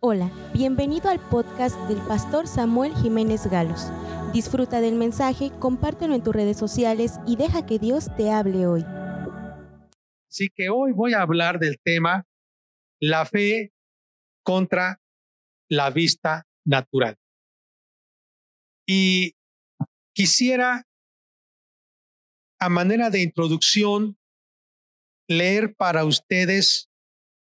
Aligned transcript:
Hola, 0.00 0.30
bienvenido 0.52 1.08
al 1.08 1.18
podcast 1.18 1.74
del 1.88 1.96
pastor 2.06 2.46
Samuel 2.46 2.94
Jiménez 2.96 3.46
Galos. 3.46 3.90
Disfruta 4.34 4.82
del 4.82 4.94
mensaje, 4.94 5.50
compártelo 5.58 6.14
en 6.14 6.22
tus 6.22 6.34
redes 6.34 6.58
sociales 6.58 7.12
y 7.26 7.36
deja 7.36 7.64
que 7.64 7.78
Dios 7.78 8.14
te 8.14 8.30
hable 8.30 8.66
hoy. 8.66 8.84
Así 10.28 10.50
que 10.54 10.68
hoy 10.68 10.92
voy 10.92 11.14
a 11.14 11.22
hablar 11.22 11.58
del 11.58 11.80
tema 11.82 12.26
la 13.00 13.24
fe 13.24 13.72
contra 14.42 15.00
la 15.70 15.88
vista 15.88 16.46
natural. 16.66 17.16
Y 18.86 19.34
quisiera, 20.12 20.86
a 22.60 22.68
manera 22.68 23.08
de 23.08 23.22
introducción, 23.22 24.18
leer 25.26 25.74
para 25.74 26.04
ustedes 26.04 26.90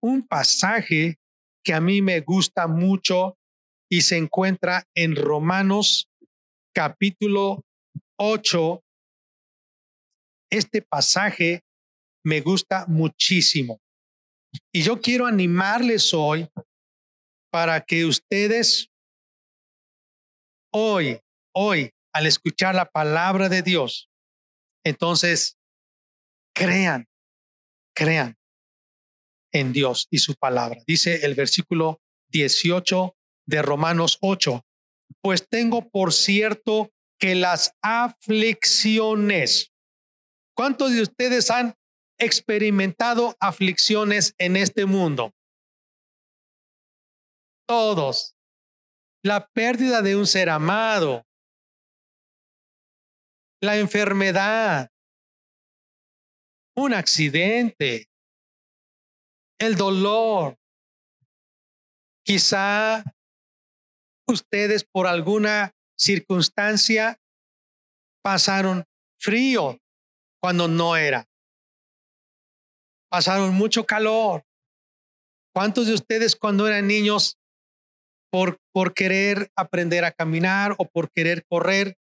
un 0.02 0.28
pasaje 0.28 1.21
que 1.64 1.74
a 1.74 1.82
mí 1.82 2.02
me 2.02 2.22
gusta 2.22 2.68
mucho 2.68 3.38
y 3.90 4.02
se 4.02 4.18
encuentra 4.18 4.88
en 4.96 5.16
Romanos 5.16 6.10
capítulo 6.74 7.64
8. 8.18 8.84
Este 10.50 10.82
pasaje 10.82 11.64
me 12.24 12.42
gusta 12.42 12.86
muchísimo. 12.88 13.80
Y 14.74 14.84
yo 14.84 15.02
quiero 15.02 15.26
animarles 15.26 16.14
hoy 16.14 16.50
para 17.52 17.82
que 17.82 18.06
ustedes 18.06 18.90
hoy, 20.74 21.20
hoy, 21.54 21.92
al 22.14 22.26
escuchar 22.26 22.76
la 22.76 22.86
palabra 22.86 23.50
de 23.50 23.62
Dios, 23.62 24.10
entonces 24.84 25.58
crean, 26.54 27.08
crean 27.96 28.41
en 29.52 29.74
Dios 29.74 30.08
y 30.10 30.20
su 30.20 30.36
palabra. 30.36 30.82
Dice 30.88 31.26
el 31.26 31.36
versículo 31.36 32.02
18 32.30 33.16
de 33.46 33.62
Romanos 33.62 34.18
8, 34.22 34.64
pues 35.22 35.48
tengo 35.48 35.90
por 35.90 36.14
cierto 36.14 36.92
que 37.20 37.36
las 37.36 37.74
aflicciones, 37.82 39.72
¿cuántos 40.56 40.92
de 40.92 41.02
ustedes 41.04 41.52
han 41.52 41.76
experimentado 42.18 43.36
aflicciones 43.40 44.34
en 44.38 44.56
este 44.56 44.86
mundo? 44.86 45.34
Todos. 47.68 48.36
La 49.24 49.48
pérdida 49.50 50.02
de 50.02 50.16
un 50.16 50.26
ser 50.26 50.50
amado, 50.50 51.24
la 53.62 53.78
enfermedad, 53.78 54.90
un 56.76 56.94
accidente, 56.94 58.11
el 59.62 59.76
dolor. 59.76 60.58
Quizá 62.26 63.04
ustedes 64.28 64.84
por 64.84 65.06
alguna 65.06 65.74
circunstancia 65.96 67.20
pasaron 68.24 68.86
frío 69.20 69.80
cuando 70.42 70.68
no 70.68 70.96
era. 70.96 71.28
Pasaron 73.10 73.54
mucho 73.54 73.86
calor. 73.86 74.44
¿Cuántos 75.54 75.88
de 75.88 75.94
ustedes 75.94 76.36
cuando 76.36 76.68
eran 76.68 76.88
niños, 76.88 77.38
por, 78.32 78.58
por 78.74 78.94
querer 78.94 79.52
aprender 79.56 80.06
a 80.06 80.12
caminar 80.12 80.74
o 80.78 80.86
por 80.86 81.12
querer 81.12 81.46
correr, 81.46 81.98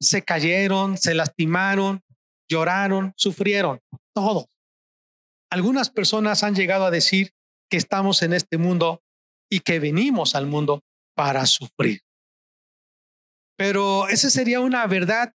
se 0.00 0.22
cayeron, 0.22 0.98
se 0.98 1.14
lastimaron, 1.14 2.02
lloraron, 2.50 3.14
sufrieron? 3.16 3.80
Todos. 4.12 4.46
Algunas 5.50 5.90
personas 5.90 6.42
han 6.42 6.54
llegado 6.54 6.84
a 6.84 6.90
decir 6.90 7.32
que 7.70 7.76
estamos 7.76 8.22
en 8.22 8.32
este 8.32 8.58
mundo 8.58 9.02
y 9.50 9.60
que 9.60 9.80
venimos 9.80 10.34
al 10.34 10.46
mundo 10.46 10.82
para 11.14 11.46
sufrir. 11.46 12.02
Pero 13.56 14.08
esa 14.08 14.30
sería 14.30 14.60
una 14.60 14.86
verdad 14.86 15.34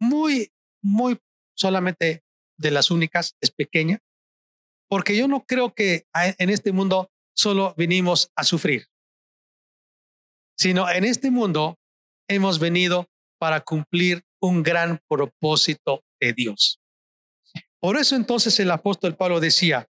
muy, 0.00 0.50
muy 0.82 1.18
solamente 1.56 2.22
de 2.58 2.70
las 2.70 2.90
únicas, 2.90 3.36
es 3.40 3.50
pequeña, 3.50 4.00
porque 4.88 5.16
yo 5.16 5.28
no 5.28 5.44
creo 5.44 5.74
que 5.74 6.06
en 6.14 6.50
este 6.50 6.72
mundo 6.72 7.10
solo 7.36 7.74
vinimos 7.76 8.32
a 8.34 8.44
sufrir, 8.44 8.86
sino 10.58 10.90
en 10.90 11.04
este 11.04 11.30
mundo 11.30 11.78
hemos 12.28 12.58
venido 12.58 13.08
para 13.38 13.60
cumplir 13.60 14.24
un 14.42 14.62
gran 14.62 15.00
propósito 15.08 16.02
de 16.20 16.32
Dios. 16.32 16.79
Por 17.80 17.96
eso 17.96 18.14
entonces 18.14 18.60
el 18.60 18.70
apóstol 18.70 19.16
Pablo 19.16 19.40
decía, 19.40 19.88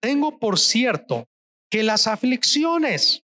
tengo 0.00 0.38
por 0.38 0.58
cierto 0.58 1.28
que 1.70 1.82
las 1.82 2.06
aflicciones 2.06 3.24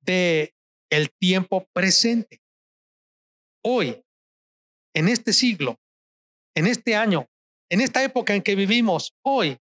de 0.00 0.54
el 0.90 1.10
tiempo 1.12 1.66
presente, 1.72 2.42
hoy, 3.64 4.02
en 4.94 5.08
este 5.08 5.32
siglo, 5.32 5.78
en 6.54 6.66
este 6.66 6.96
año, 6.96 7.28
en 7.70 7.80
esta 7.80 8.02
época 8.02 8.34
en 8.34 8.42
que 8.42 8.54
vivimos 8.54 9.14
hoy, 9.22 9.58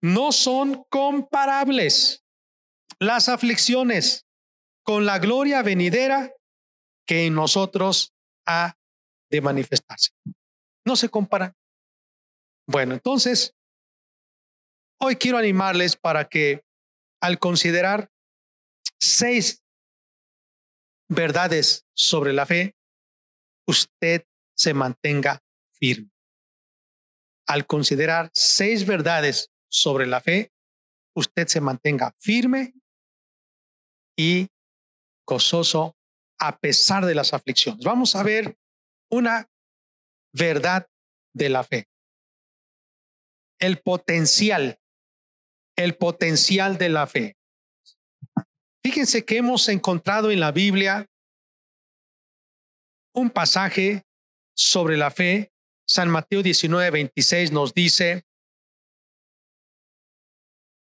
no 0.00 0.30
son 0.30 0.84
comparables 0.88 2.24
las 3.00 3.28
aflicciones 3.28 4.26
con 4.84 5.06
la 5.06 5.18
gloria 5.18 5.62
venidera 5.62 6.32
que 7.06 7.26
en 7.26 7.34
nosotros 7.34 8.14
ha 8.46 8.77
de 9.30 9.40
manifestarse. 9.40 10.10
No 10.84 10.96
se 10.96 11.08
comparan. 11.08 11.54
Bueno, 12.66 12.94
entonces, 12.94 13.54
hoy 15.00 15.16
quiero 15.16 15.38
animarles 15.38 15.96
para 15.96 16.28
que 16.28 16.62
al 17.20 17.38
considerar 17.38 18.10
seis 19.00 19.62
verdades 21.08 21.86
sobre 21.94 22.32
la 22.32 22.46
fe, 22.46 22.76
usted 23.66 24.24
se 24.56 24.74
mantenga 24.74 25.42
firme. 25.72 26.10
Al 27.46 27.66
considerar 27.66 28.30
seis 28.34 28.86
verdades 28.86 29.50
sobre 29.70 30.06
la 30.06 30.20
fe, 30.20 30.52
usted 31.14 31.46
se 31.48 31.60
mantenga 31.60 32.14
firme 32.18 32.74
y 34.16 34.48
gozoso 35.26 35.96
a 36.38 36.58
pesar 36.58 37.06
de 37.06 37.14
las 37.14 37.32
aflicciones. 37.32 37.84
Vamos 37.84 38.14
a 38.14 38.22
ver 38.22 38.56
una 39.10 39.50
verdad 40.32 40.88
de 41.34 41.48
la 41.48 41.64
fe. 41.64 41.88
El 43.58 43.80
potencial, 43.80 44.78
el 45.76 45.96
potencial 45.96 46.78
de 46.78 46.88
la 46.88 47.06
fe. 47.06 47.36
Fíjense 48.82 49.24
que 49.24 49.38
hemos 49.38 49.68
encontrado 49.68 50.30
en 50.30 50.40
la 50.40 50.52
Biblia 50.52 51.06
un 53.12 53.30
pasaje 53.30 54.04
sobre 54.56 54.96
la 54.96 55.10
fe. 55.10 55.52
San 55.86 56.10
Mateo 56.10 56.42
19, 56.42 56.90
26 56.90 57.52
nos 57.52 57.72
dice, 57.72 58.24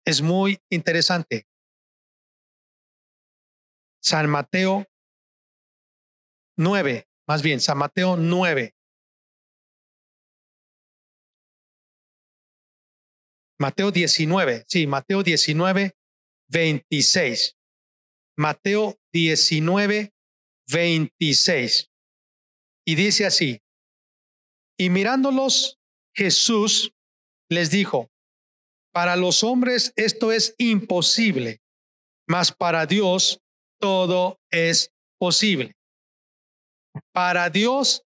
es 0.07 0.23
muy 0.23 0.59
interesante. 0.71 1.47
San 4.01 4.31
Mateo 4.31 4.87
9, 6.57 7.09
más 7.27 7.43
bien, 7.43 7.61
San 7.61 7.79
Mateo 7.79 8.17
9. 8.17 8.75
Mateo 13.59 13.91
19, 13.91 14.65
sí, 14.69 14.87
Mateo 14.87 15.23
19, 15.23 15.97
26. 16.49 17.57
Mateo 18.37 18.99
19, 19.13 20.13
26. 20.69 21.91
Y 22.85 22.95
dice 22.95 23.27
así, 23.27 23.63
y 24.79 24.91
mirándolos, 24.91 25.79
Jesús 26.15 26.93
les 27.49 27.71
dijo, 27.71 28.11
para 28.93 29.17
los 29.17 29.43
hombres 29.43 29.93
esto 29.97 30.33
es 30.33 30.55
imposible, 30.59 31.61
mas 32.29 32.53
para 32.53 32.87
Dios 32.87 33.41
todo 33.81 34.39
es 34.51 34.93
posible. 35.19 35.75
Para 37.13 37.51
Dios 37.51 38.03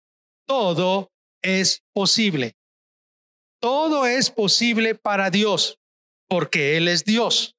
todo 0.47 1.11
es 1.43 1.83
posible. 1.93 2.55
Todo 3.61 4.06
es 4.06 4.31
posible 4.31 4.94
para 4.94 5.31
Dios 5.31 5.79
porque 6.29 6.77
Él 6.77 6.88
es 6.88 7.05
Dios. 7.05 7.56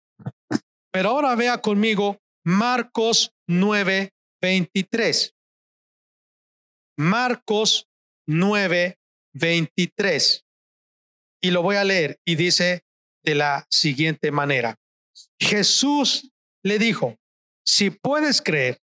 Pero 0.92 1.10
ahora 1.10 1.36
vea 1.36 1.62
conmigo 1.62 2.20
Marcos 2.46 3.32
9, 3.48 4.12
23. 4.42 5.34
Marcos 6.98 7.88
9, 8.28 8.98
23. 9.34 10.46
Y 11.42 11.52
lo 11.52 11.62
voy 11.62 11.76
a 11.76 11.84
leer 11.84 12.20
y 12.26 12.36
dice 12.36 12.84
de 13.24 13.36
la 13.36 13.68
siguiente 13.70 14.32
manera. 14.32 14.80
Jesús 15.40 16.32
le 16.64 16.80
dijo, 16.80 17.16
si 17.66 17.90
puedes 17.90 18.42
creer, 18.42 18.80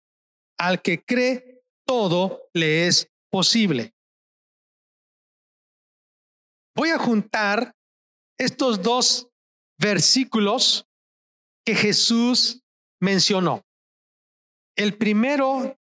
al 0.58 0.82
que 0.82 1.02
cree 1.02 1.48
todo 1.88 2.50
le 2.52 2.87
es 2.87 3.11
posible. 3.31 3.94
Voy 6.76 6.90
a 6.90 6.99
juntar 6.99 7.75
estos 8.38 8.82
dos 8.82 9.26
versículos 9.81 10.87
que 11.64 11.75
Jesús 11.75 12.62
mencionó. 13.00 13.64
El 14.76 14.96
primero, 14.99 15.76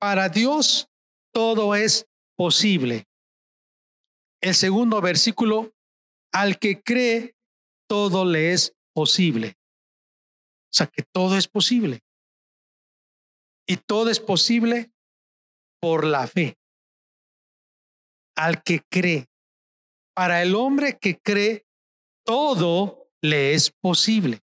para 0.00 0.30
Dios 0.30 0.88
todo 1.32 1.74
es 1.74 2.06
posible. 2.34 3.06
El 4.40 4.54
segundo 4.54 5.02
versículo, 5.02 5.70
al 6.32 6.58
que 6.58 6.82
cree, 6.82 7.36
todo 7.86 8.24
le 8.24 8.54
es 8.54 8.74
posible. 8.94 9.58
O 10.70 10.72
sea 10.72 10.86
que 10.86 11.02
todo 11.12 11.36
es 11.36 11.46
posible. 11.46 12.00
Y 13.70 13.76
todo 13.76 14.10
es 14.10 14.18
posible 14.18 14.90
por 15.80 16.04
la 16.04 16.26
fe. 16.26 16.58
Al 18.36 18.64
que 18.64 18.80
cree. 18.90 19.28
Para 20.12 20.42
el 20.42 20.56
hombre 20.56 20.98
que 20.98 21.20
cree, 21.20 21.64
todo 22.26 23.12
le 23.22 23.54
es 23.54 23.70
posible. 23.70 24.40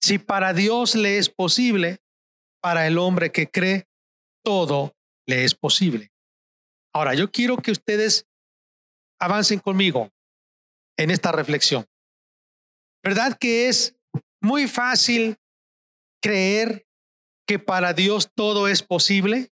Si 0.00 0.20
para 0.20 0.52
Dios 0.52 0.94
le 0.94 1.18
es 1.18 1.28
posible, 1.28 1.98
para 2.62 2.86
el 2.86 2.98
hombre 2.98 3.32
que 3.32 3.50
cree, 3.50 3.88
todo 4.44 4.94
le 5.26 5.42
es 5.42 5.56
posible. 5.56 6.12
Ahora, 6.94 7.14
yo 7.14 7.32
quiero 7.32 7.56
que 7.56 7.72
ustedes 7.72 8.28
avancen 9.20 9.58
conmigo 9.58 10.08
en 10.96 11.10
esta 11.10 11.32
reflexión. 11.32 11.84
¿Verdad 13.02 13.36
que 13.36 13.68
es 13.68 13.96
muy 14.40 14.68
fácil 14.68 15.36
creer 16.22 16.86
que 17.52 17.58
para 17.58 17.92
Dios 17.92 18.30
todo 18.34 18.66
es 18.66 18.82
posible? 18.82 19.52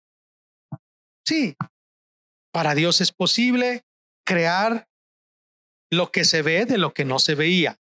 Sí, 1.27 1.57
para 2.51 2.75
Dios 2.75 3.03
es 3.03 3.13
posible 3.13 3.85
crear 4.27 4.89
lo 5.91 6.11
que 6.11 6.25
se 6.25 6.41
ve 6.41 6.65
de 6.65 6.79
lo 6.79 6.95
que 6.95 7.05
no 7.05 7.19
se 7.19 7.35
veía. 7.35 7.79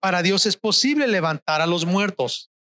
Para 0.00 0.22
Dios 0.22 0.46
es 0.46 0.56
posible 0.56 1.08
levantar 1.08 1.60
a 1.60 1.66
los 1.66 1.86
muertos, 1.86 2.52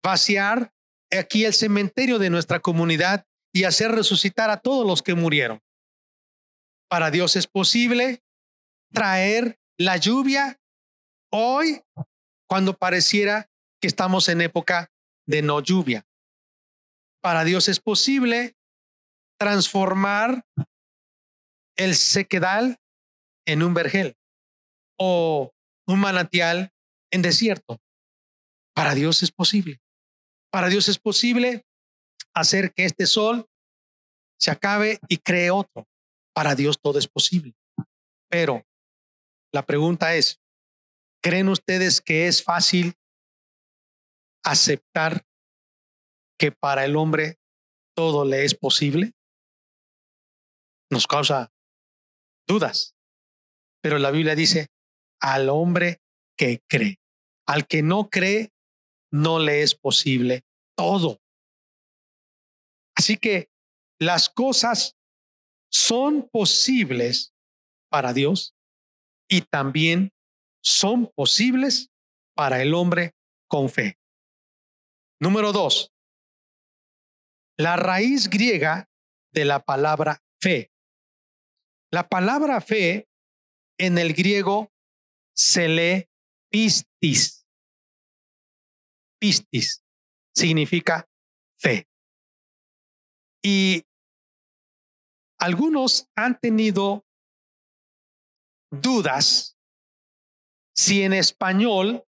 vaciar 0.00 0.72
aquí 1.10 1.44
el 1.44 1.52
cementerio 1.52 2.20
de 2.20 2.30
nuestra 2.30 2.60
comunidad 2.60 3.26
y 3.52 3.64
hacer 3.64 3.90
resucitar 3.90 4.48
a 4.48 4.58
todos 4.58 4.86
los 4.86 5.02
que 5.02 5.14
murieron. 5.14 5.60
Para 6.88 7.10
Dios 7.10 7.34
es 7.34 7.48
posible 7.48 8.22
traer 8.92 9.58
la 9.76 9.96
lluvia 9.96 10.60
hoy 11.32 11.82
cuando 12.48 12.74
pareciera 12.74 13.50
que 13.80 13.88
estamos 13.88 14.28
en 14.28 14.40
época 14.40 14.92
de 15.26 15.42
no 15.42 15.60
lluvia. 15.60 16.06
Para 17.20 17.44
Dios 17.44 17.68
es 17.68 17.80
posible 17.80 18.56
transformar 19.38 20.44
el 21.76 21.94
sequedal 21.94 22.78
en 23.46 23.62
un 23.62 23.74
vergel 23.74 24.16
o 24.98 25.52
un 25.86 26.00
manantial 26.00 26.72
en 27.10 27.22
desierto. 27.22 27.80
Para 28.74 28.94
Dios 28.94 29.22
es 29.22 29.30
posible. 29.30 29.80
Para 30.50 30.68
Dios 30.68 30.88
es 30.88 30.98
posible 30.98 31.66
hacer 32.34 32.72
que 32.72 32.84
este 32.84 33.06
sol 33.06 33.46
se 34.38 34.50
acabe 34.50 34.98
y 35.08 35.18
cree 35.18 35.50
otro. 35.50 35.86
Para 36.34 36.54
Dios 36.54 36.78
todo 36.80 36.98
es 36.98 37.08
posible. 37.08 37.54
Pero 38.28 38.64
la 39.52 39.64
pregunta 39.64 40.14
es, 40.14 40.40
¿creen 41.22 41.48
ustedes 41.48 42.00
que 42.00 42.26
es 42.26 42.42
fácil 42.42 42.94
aceptar 44.46 45.26
que 46.38 46.52
para 46.52 46.84
el 46.84 46.96
hombre 46.96 47.38
todo 47.94 48.24
le 48.24 48.44
es 48.44 48.54
posible? 48.54 49.12
Nos 50.90 51.06
causa 51.06 51.52
dudas. 52.46 52.94
Pero 53.82 53.98
la 53.98 54.10
Biblia 54.10 54.34
dice, 54.34 54.68
al 55.20 55.48
hombre 55.48 56.00
que 56.38 56.62
cree. 56.68 57.00
Al 57.46 57.66
que 57.66 57.82
no 57.82 58.08
cree, 58.08 58.52
no 59.12 59.38
le 59.38 59.62
es 59.62 59.74
posible 59.74 60.44
todo. 60.76 61.20
Así 62.96 63.16
que 63.16 63.50
las 63.98 64.28
cosas 64.28 64.96
son 65.70 66.28
posibles 66.28 67.32
para 67.90 68.12
Dios 68.12 68.54
y 69.28 69.42
también 69.42 70.12
son 70.62 71.10
posibles 71.14 71.90
para 72.34 72.62
el 72.62 72.74
hombre 72.74 73.14
con 73.48 73.68
fe. 73.68 73.98
Número 75.20 75.52
dos, 75.52 75.92
la 77.58 77.76
raíz 77.76 78.28
griega 78.28 78.90
de 79.32 79.44
la 79.44 79.64
palabra 79.64 80.22
fe. 80.40 80.70
La 81.90 82.08
palabra 82.08 82.60
fe 82.60 83.08
en 83.78 83.96
el 83.96 84.12
griego 84.12 84.72
se 85.34 85.68
lee 85.68 86.08
pistis. 86.50 87.46
Pistis 89.18 89.82
significa 90.34 91.08
fe. 91.58 91.88
Y 93.42 93.84
algunos 95.38 96.10
han 96.14 96.38
tenido 96.38 97.06
dudas 98.70 99.56
si 100.74 101.02
en 101.02 101.14
español 101.14 102.04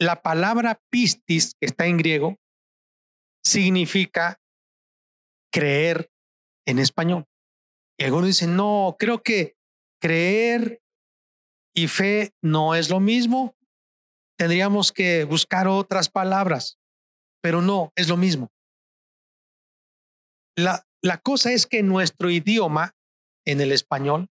la 0.00 0.22
palabra 0.22 0.80
pistis, 0.90 1.54
que 1.60 1.66
está 1.66 1.86
en 1.86 1.98
griego, 1.98 2.38
significa 3.44 4.40
creer 5.52 6.10
en 6.66 6.78
español. 6.78 7.26
Y 7.98 8.04
algunos 8.04 8.26
dicen, 8.26 8.56
no, 8.56 8.96
creo 8.98 9.22
que 9.22 9.56
creer 10.00 10.82
y 11.74 11.88
fe 11.88 12.32
no 12.42 12.74
es 12.74 12.88
lo 12.88 12.98
mismo. 12.98 13.54
Tendríamos 14.38 14.90
que 14.90 15.24
buscar 15.24 15.68
otras 15.68 16.08
palabras, 16.08 16.78
pero 17.42 17.60
no, 17.60 17.92
es 17.94 18.08
lo 18.08 18.16
mismo. 18.16 18.50
La, 20.56 20.86
la 21.02 21.18
cosa 21.18 21.52
es 21.52 21.66
que 21.66 21.80
en 21.80 21.88
nuestro 21.88 22.30
idioma, 22.30 22.94
en 23.44 23.60
el 23.60 23.70
español, 23.70 24.28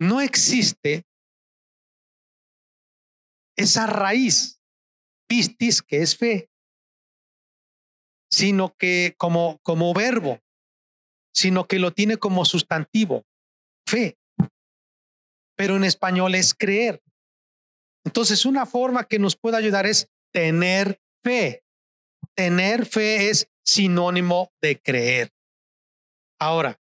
no 0.00 0.20
existe 0.20 1.04
esa 3.58 3.86
raíz, 3.86 4.60
pistis, 5.26 5.82
que 5.82 6.00
es 6.00 6.16
fe, 6.16 6.48
sino 8.30 8.74
que 8.76 9.14
como, 9.18 9.58
como 9.62 9.92
verbo, 9.92 10.40
sino 11.34 11.66
que 11.66 11.80
lo 11.80 11.92
tiene 11.92 12.18
como 12.18 12.44
sustantivo, 12.44 13.26
fe. 13.86 14.16
Pero 15.56 15.76
en 15.76 15.84
español 15.84 16.36
es 16.36 16.54
creer. 16.54 17.02
Entonces, 18.04 18.46
una 18.46 18.64
forma 18.64 19.04
que 19.04 19.18
nos 19.18 19.36
puede 19.36 19.56
ayudar 19.56 19.86
es 19.86 20.08
tener 20.32 21.00
fe. 21.24 21.64
Tener 22.34 22.86
fe 22.86 23.28
es 23.28 23.50
sinónimo 23.64 24.52
de 24.62 24.80
creer. 24.80 25.32
Ahora, 26.38 26.80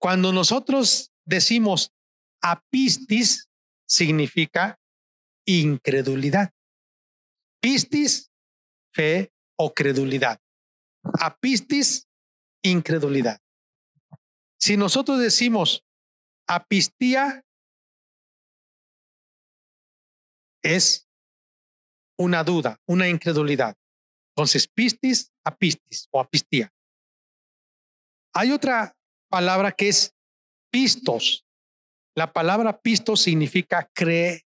cuando 0.00 0.32
nosotros 0.32 1.12
decimos 1.26 1.92
apistis, 2.40 3.50
significa 3.86 4.80
incredulidad. 5.46 6.52
Pistis, 7.60 8.30
fe 8.92 9.32
o 9.56 9.72
credulidad. 9.72 10.40
Apistis, 11.20 12.08
incredulidad. 12.62 13.40
Si 14.58 14.76
nosotros 14.76 15.18
decimos 15.18 15.84
apistía, 16.46 17.44
es 20.62 21.06
una 22.18 22.42
duda, 22.44 22.80
una 22.86 23.08
incredulidad. 23.08 23.76
Entonces, 24.34 24.66
pistis, 24.66 25.32
apistis 25.44 26.08
o 26.10 26.20
apistía. 26.20 26.72
Hay 28.34 28.50
otra 28.50 28.96
palabra 29.28 29.72
que 29.72 29.88
es 29.88 30.14
pistos. 30.70 31.44
La 32.16 32.32
palabra 32.32 32.80
pistos 32.80 33.20
significa 33.20 33.88
cre, 33.92 34.44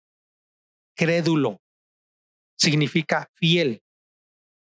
crédulo, 0.98 1.62
significa 2.58 3.30
fiel. 3.34 3.82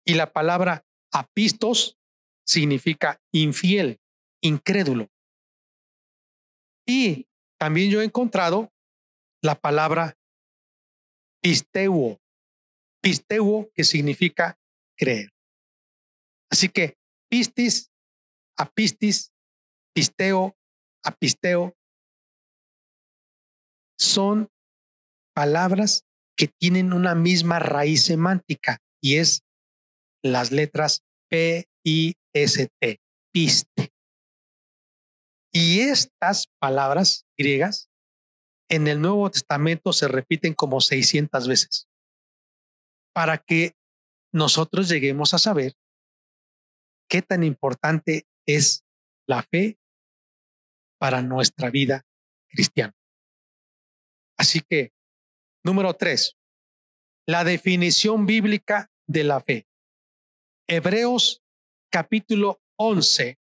Y 0.06 0.16
la 0.16 0.32
palabra 0.32 0.86
apistos 1.12 1.98
significa 2.46 3.22
infiel, 3.32 4.00
incrédulo. 4.42 5.08
Y 6.86 7.28
también 7.58 7.90
yo 7.92 8.02
he 8.02 8.06
encontrado 8.06 8.72
la 9.42 9.56
palabra 9.56 10.18
pisteuo, 11.42 12.20
pisteuo 13.02 13.70
que 13.74 13.84
significa 13.84 14.60
creer. 14.98 15.30
Así 16.52 16.68
que 16.68 16.98
pistis, 17.30 17.92
apistis, 18.58 19.32
pisteo, 19.94 20.58
apisteo, 21.04 21.78
son 23.98 24.50
palabras 25.34 26.06
que 26.40 26.48
tienen 26.48 26.94
una 26.94 27.16
misma 27.16 27.60
raíz 27.60 28.06
semántica 28.06 28.82
y 29.02 29.18
es 29.18 29.44
las 30.24 30.54
letras 30.54 31.04
P, 31.30 31.68
I, 31.84 32.14
S, 32.34 32.70
T, 32.80 33.02
piste. 33.34 33.92
Y 35.52 35.82
estas 35.82 36.48
palabras 36.58 37.26
griegas 37.38 37.90
en 38.70 38.88
el 38.88 39.02
Nuevo 39.02 39.30
Testamento 39.30 39.92
se 39.92 40.08
repiten 40.08 40.54
como 40.54 40.80
600 40.80 41.46
veces 41.46 41.90
para 43.14 43.38
que 43.38 43.74
nosotros 44.32 44.88
lleguemos 44.88 45.34
a 45.34 45.40
saber 45.40 45.74
qué 47.10 47.22
tan 47.22 47.44
importante 47.44 48.26
es 48.48 48.86
la 49.28 49.44
fe 49.44 49.78
para 51.00 51.22
nuestra 51.22 51.70
vida 51.70 52.06
cristiana. 52.48 52.96
Así 54.38 54.62
que, 54.62 54.94
número 55.70 55.94
tres, 55.94 56.36
la 57.28 57.44
definición 57.44 58.26
bíblica 58.26 58.90
de 59.08 59.24
la 59.24 59.40
fe. 59.40 59.68
Hebreos 60.68 61.44
capítulo 61.92 62.60
11. 62.80 63.38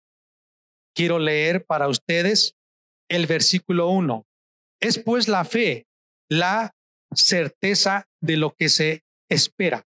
Quiero 0.96 1.20
leer 1.20 1.68
para 1.68 1.88
ustedes 1.88 2.56
el 3.12 3.28
versículo 3.28 3.90
1. 3.90 4.26
Es 4.82 4.98
pues 4.98 5.28
la 5.28 5.46
fe, 5.46 5.86
la 6.28 6.76
certeza 7.14 8.08
de 8.22 8.38
lo 8.38 8.56
que 8.56 8.70
se 8.70 9.04
espera, 9.30 9.86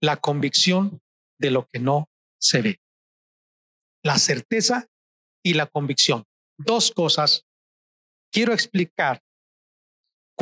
la 0.00 0.16
convicción 0.16 1.00
de 1.38 1.52
lo 1.52 1.68
que 1.68 1.78
no 1.78 2.08
se 2.40 2.60
ve. 2.60 2.80
La 4.02 4.18
certeza 4.18 4.88
y 5.44 5.54
la 5.54 5.66
convicción. 5.66 6.24
Dos 6.58 6.90
cosas 6.90 7.46
quiero 8.32 8.52
explicar. 8.52 9.22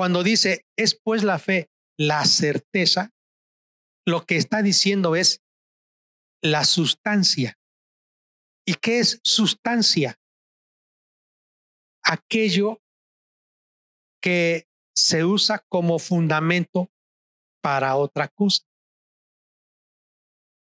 Cuando 0.00 0.22
dice, 0.22 0.64
es 0.78 0.98
pues 0.98 1.24
la 1.24 1.38
fe, 1.38 1.68
la 1.98 2.24
certeza, 2.24 3.12
lo 4.06 4.24
que 4.24 4.36
está 4.36 4.62
diciendo 4.62 5.14
es 5.14 5.42
la 6.42 6.64
sustancia. 6.64 7.58
¿Y 8.66 8.76
qué 8.76 9.00
es 9.00 9.20
sustancia? 9.22 10.18
Aquello 12.02 12.80
que 14.22 14.66
se 14.96 15.26
usa 15.26 15.62
como 15.68 15.98
fundamento 15.98 16.90
para 17.62 17.94
otra 17.96 18.28
cosa. 18.28 18.64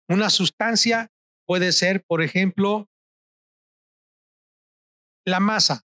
Una 0.09 0.31
sustancia 0.31 1.11
puede 1.45 1.73
ser, 1.73 2.05
por 2.05 2.23
ejemplo, 2.23 2.89
la 5.27 5.41
masa 5.41 5.85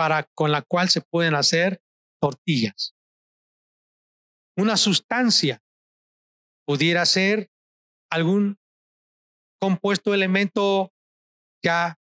para 0.00 0.24
con 0.34 0.50
la 0.50 0.62
cual 0.62 0.88
se 0.88 1.02
pueden 1.02 1.34
hacer 1.34 1.82
tortillas. 2.22 2.94
Una 4.56 4.78
sustancia 4.78 5.62
pudiera 6.66 7.04
ser 7.04 7.50
algún 8.10 8.56
compuesto 9.60 10.14
elemento 10.14 10.90
ya 11.62 11.98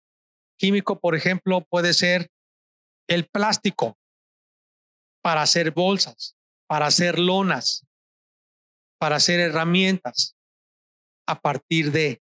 químico, 0.57 0.97
por 1.01 1.13
ejemplo, 1.13 1.65
puede 1.69 1.93
ser 1.93 2.31
el 3.09 3.27
plástico 3.27 3.97
para 5.21 5.41
hacer 5.41 5.71
bolsas, 5.71 6.37
para 6.69 6.85
hacer 6.85 7.19
lonas, 7.19 7.85
para 8.97 9.17
hacer 9.17 9.41
herramientas 9.41 10.37
a 11.27 11.37
partir 11.37 11.91
de. 11.91 12.21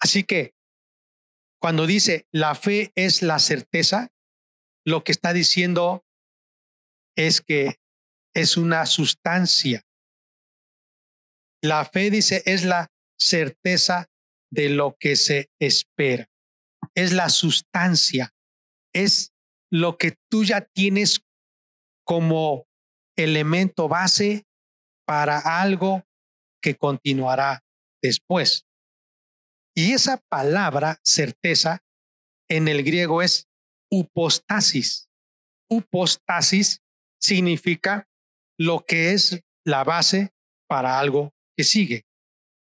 Así 0.00 0.24
que 0.24 0.52
cuando 1.62 1.86
dice 1.86 2.26
la 2.32 2.56
fe 2.56 2.90
es 2.96 3.22
la 3.22 3.38
certeza, 3.38 4.10
lo 4.88 5.04
que 5.04 5.12
está 5.12 5.34
diciendo 5.34 6.02
es 7.14 7.42
que 7.42 7.78
es 8.34 8.56
una 8.56 8.86
sustancia. 8.86 9.84
La 11.62 11.84
fe 11.84 12.10
dice 12.10 12.42
es 12.46 12.64
la 12.64 12.90
certeza 13.18 14.08
de 14.50 14.70
lo 14.70 14.96
que 14.98 15.16
se 15.16 15.50
espera. 15.60 16.30
Es 16.94 17.12
la 17.12 17.28
sustancia. 17.28 18.32
Es 18.94 19.32
lo 19.70 19.98
que 19.98 20.16
tú 20.30 20.44
ya 20.44 20.62
tienes 20.62 21.20
como 22.06 22.66
elemento 23.14 23.88
base 23.88 24.46
para 25.06 25.60
algo 25.60 26.04
que 26.62 26.76
continuará 26.76 27.62
después. 28.02 28.64
Y 29.76 29.92
esa 29.92 30.22
palabra 30.30 30.98
certeza 31.04 31.82
en 32.48 32.68
el 32.68 32.82
griego 32.82 33.20
es 33.20 33.47
upostasis. 33.90 35.08
Upostasis 35.70 36.80
significa 37.20 38.08
lo 38.58 38.84
que 38.84 39.12
es 39.12 39.40
la 39.64 39.84
base 39.84 40.32
para 40.68 40.98
algo 40.98 41.32
que 41.56 41.64
sigue, 41.64 42.04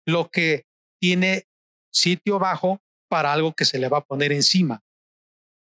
lo 0.06 0.30
que 0.30 0.64
tiene 1.00 1.46
sitio 1.92 2.38
bajo 2.38 2.80
para 3.08 3.32
algo 3.32 3.52
que 3.52 3.64
se 3.64 3.78
le 3.78 3.88
va 3.88 3.98
a 3.98 4.04
poner 4.04 4.32
encima. 4.32 4.82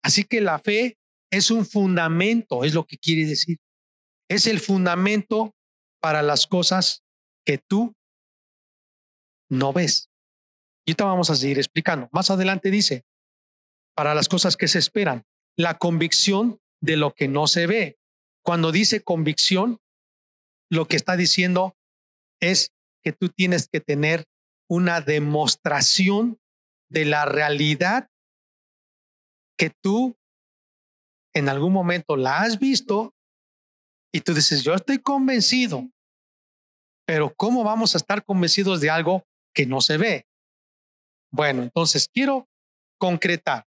Así 0.02 0.24
que 0.24 0.40
la 0.40 0.58
fe 0.58 0.98
es 1.30 1.50
un 1.50 1.66
fundamento, 1.66 2.64
es 2.64 2.74
lo 2.74 2.84
que 2.84 2.98
quiere 2.98 3.24
decir 3.24 3.58
es 4.28 4.46
el 4.46 4.60
fundamento 4.60 5.54
para 6.00 6.22
las 6.22 6.46
cosas 6.46 7.02
que 7.44 7.58
tú 7.58 7.94
no 9.50 9.72
ves. 9.72 10.10
Y 10.86 10.92
ahorita 10.92 11.04
vamos 11.04 11.30
a 11.30 11.34
seguir 11.34 11.58
explicando. 11.58 12.08
Más 12.12 12.30
adelante 12.30 12.70
dice, 12.70 13.04
para 13.94 14.14
las 14.14 14.28
cosas 14.28 14.56
que 14.56 14.68
se 14.68 14.78
esperan, 14.78 15.24
la 15.58 15.76
convicción 15.76 16.60
de 16.80 16.96
lo 16.96 17.12
que 17.12 17.28
no 17.28 17.48
se 17.48 17.66
ve. 17.66 17.98
Cuando 18.44 18.70
dice 18.70 19.02
convicción, 19.02 19.78
lo 20.70 20.86
que 20.86 20.96
está 20.96 21.16
diciendo 21.16 21.76
es 22.40 22.70
que 23.02 23.12
tú 23.12 23.28
tienes 23.28 23.68
que 23.68 23.80
tener 23.80 24.24
una 24.70 25.00
demostración 25.00 26.38
de 26.88 27.04
la 27.04 27.24
realidad 27.24 28.08
que 29.58 29.70
tú 29.82 30.16
en 31.34 31.48
algún 31.48 31.72
momento 31.72 32.16
la 32.16 32.40
has 32.42 32.58
visto 32.58 33.12
y 34.12 34.20
tú 34.20 34.34
dices, 34.34 34.62
yo 34.62 34.74
estoy 34.74 34.98
convencido, 34.98 35.90
pero 37.04 37.34
¿cómo 37.34 37.64
vamos 37.64 37.94
a 37.94 37.98
estar 37.98 38.24
convencidos 38.24 38.80
de 38.80 38.90
algo 38.90 39.24
que 39.52 39.66
no 39.66 39.80
se 39.80 39.96
ve? 39.96 40.26
Bueno, 41.32 41.62
entonces 41.62 42.08
quiero 42.08 42.48
concretar. 42.98 43.67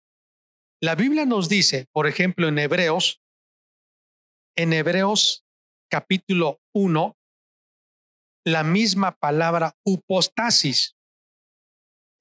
La 0.82 0.94
Biblia 0.94 1.26
nos 1.26 1.48
dice, 1.48 1.86
por 1.92 2.06
ejemplo, 2.06 2.48
en 2.48 2.58
Hebreos, 2.58 3.20
en 4.56 4.72
Hebreos 4.72 5.44
capítulo 5.90 6.60
1, 6.74 7.16
la 8.46 8.64
misma 8.64 9.16
palabra 9.16 9.76
upostasis. 9.84 10.96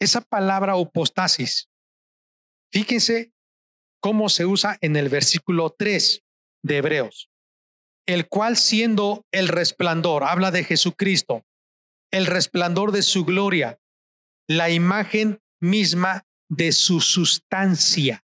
Esa 0.01 0.21
palabra 0.21 0.75
upostasis, 0.75 1.69
fíjense 2.71 3.33
cómo 4.01 4.29
se 4.29 4.45
usa 4.45 4.77
en 4.81 4.95
el 4.95 5.09
versículo 5.09 5.75
3 5.77 6.23
de 6.63 6.77
Hebreos 6.77 7.29
el 8.09 8.27
cual 8.27 8.57
siendo 8.57 9.23
el 9.31 9.47
resplandor, 9.47 10.23
habla 10.23 10.49
de 10.49 10.63
Jesucristo, 10.63 11.45
el 12.11 12.25
resplandor 12.25 12.91
de 12.91 13.03
su 13.03 13.23
gloria, 13.23 13.79
la 14.47 14.71
imagen 14.71 15.43
misma 15.61 16.25
de 16.49 16.71
su 16.71 17.01
sustancia. 17.01 18.25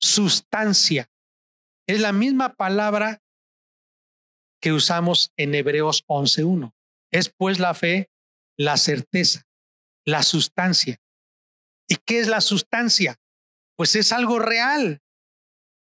Sustancia. 0.00 1.10
Es 1.86 2.00
la 2.00 2.12
misma 2.12 2.54
palabra 2.54 3.22
que 4.60 4.72
usamos 4.72 5.32
en 5.36 5.54
Hebreos 5.54 6.04
11.1. 6.06 6.72
Es 7.10 7.30
pues 7.30 7.58
la 7.58 7.74
fe, 7.74 8.10
la 8.56 8.76
certeza, 8.76 9.46
la 10.04 10.22
sustancia. 10.22 11.00
¿Y 11.88 11.96
qué 11.96 12.20
es 12.20 12.28
la 12.28 12.40
sustancia? 12.40 13.16
Pues 13.76 13.94
es 13.94 14.12
algo 14.12 14.38
real. 14.38 15.00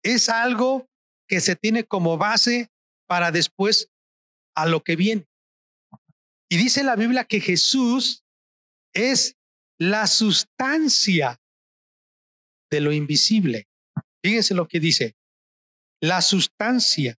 Es 0.04 0.30
algo 0.30 0.90
que 1.28 1.40
se 1.40 1.56
tiene 1.56 1.84
como 1.84 2.18
base 2.18 2.70
para 3.08 3.32
después 3.32 3.90
a 4.56 4.66
lo 4.66 4.84
que 4.84 4.96
viene. 4.96 5.28
Y 6.50 6.58
dice 6.58 6.84
la 6.84 6.96
Biblia 6.96 7.26
que 7.26 7.40
Jesús 7.40 8.24
es 8.94 9.38
la 9.80 10.08
sustancia 10.08 11.42
de 12.70 12.82
lo 12.82 12.92
invisible. 12.92 13.68
Fíjense 14.24 14.54
lo 14.54 14.68
que 14.68 14.80
dice. 14.80 15.16
La 16.02 16.22
sustancia. 16.22 17.18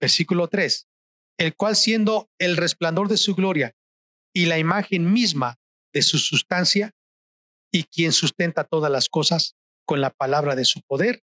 Versículo 0.00 0.48
3. 0.48 0.88
El 1.38 1.54
cual 1.54 1.76
siendo 1.76 2.30
el 2.38 2.56
resplandor 2.56 3.08
de 3.08 3.16
su 3.16 3.34
gloria 3.34 3.74
y 4.34 4.46
la 4.46 4.58
imagen 4.58 5.12
misma 5.12 5.58
de 5.92 6.02
su 6.02 6.18
sustancia 6.18 6.92
y 7.72 7.84
quien 7.84 8.12
sustenta 8.12 8.64
todas 8.64 8.90
las 8.90 9.08
cosas 9.08 9.56
con 9.86 10.00
la 10.00 10.10
palabra 10.10 10.56
de 10.56 10.64
su 10.64 10.80
poder, 10.82 11.22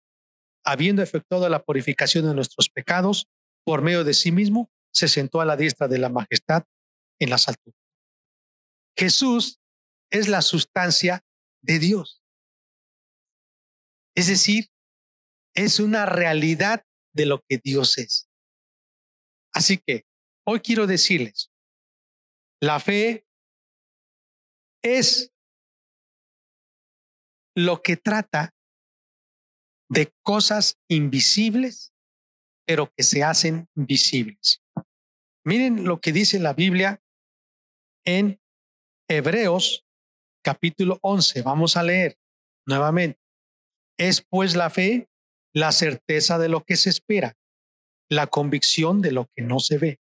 habiendo 0.63 1.01
efectuado 1.01 1.47
la 1.49 1.63
purificación 1.63 2.25
de 2.25 2.33
nuestros 2.33 2.69
pecados 2.69 3.27
por 3.63 3.81
medio 3.81 4.03
de 4.03 4.13
sí 4.13 4.31
mismo, 4.31 4.69
se 4.93 5.07
sentó 5.07 5.41
a 5.41 5.45
la 5.45 5.57
diestra 5.57 5.87
de 5.87 5.97
la 5.97 6.09
majestad 6.09 6.63
en 7.19 7.29
las 7.29 7.47
alturas. 7.47 7.79
Jesús 8.97 9.59
es 10.09 10.27
la 10.27 10.41
sustancia 10.41 11.23
de 11.61 11.79
Dios. 11.79 12.16
Es 14.17 14.25
decir, 14.25 14.71
es 15.53 15.79
una 15.79 16.07
realidad 16.07 16.83
de 17.13 17.27
lo 17.27 17.43
que 17.47 17.59
Dios 17.63 17.99
es. 17.99 18.27
Así 19.53 19.77
que 19.77 20.07
hoy 20.43 20.59
quiero 20.61 20.87
decirles, 20.87 21.51
la 22.59 22.79
fe 22.79 23.27
es 24.83 25.31
lo 27.55 27.83
que 27.83 27.95
trata 27.95 28.55
de 29.87 30.11
cosas 30.23 30.79
invisibles, 30.89 31.93
pero 32.65 32.91
que 32.97 33.03
se 33.03 33.23
hacen 33.23 33.69
visibles. 33.75 34.63
Miren 35.45 35.83
lo 35.83 36.01
que 36.01 36.11
dice 36.11 36.39
la 36.39 36.53
Biblia 36.53 37.03
en 38.03 38.41
Hebreos 39.07 39.85
capítulo 40.43 40.97
11. 41.03 41.43
Vamos 41.43 41.77
a 41.77 41.83
leer 41.83 42.17
nuevamente. 42.65 43.26
Es 43.97 44.21
pues 44.21 44.55
la 44.55 44.69
fe, 44.69 45.09
la 45.53 45.71
certeza 45.71 46.37
de 46.37 46.49
lo 46.49 46.63
que 46.63 46.75
se 46.75 46.89
espera, 46.89 47.35
la 48.09 48.27
convicción 48.27 49.01
de 49.01 49.11
lo 49.11 49.27
que 49.35 49.41
no 49.41 49.59
se 49.59 49.77
ve. 49.77 49.99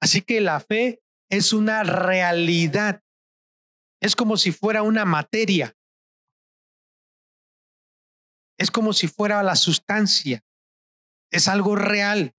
Así 0.00 0.22
que 0.22 0.40
la 0.40 0.60
fe 0.60 1.02
es 1.30 1.52
una 1.52 1.82
realidad. 1.82 3.02
Es 4.00 4.14
como 4.14 4.36
si 4.36 4.52
fuera 4.52 4.82
una 4.82 5.04
materia. 5.04 5.74
Es 8.58 8.70
como 8.70 8.92
si 8.92 9.08
fuera 9.08 9.42
la 9.42 9.56
sustancia. 9.56 10.44
Es 11.32 11.48
algo 11.48 11.74
real, 11.74 12.34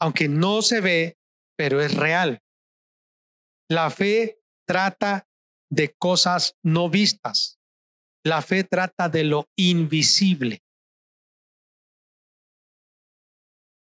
aunque 0.00 0.28
no 0.28 0.62
se 0.62 0.80
ve, 0.80 1.18
pero 1.56 1.82
es 1.82 1.94
real. 1.94 2.40
La 3.68 3.90
fe 3.90 4.40
trata 4.66 5.28
de 5.70 5.94
cosas 5.94 6.56
no 6.62 6.88
vistas. 6.88 7.58
La 8.24 8.40
fe 8.40 8.64
trata 8.64 9.08
de 9.08 9.24
lo 9.24 9.48
invisible. 9.56 10.62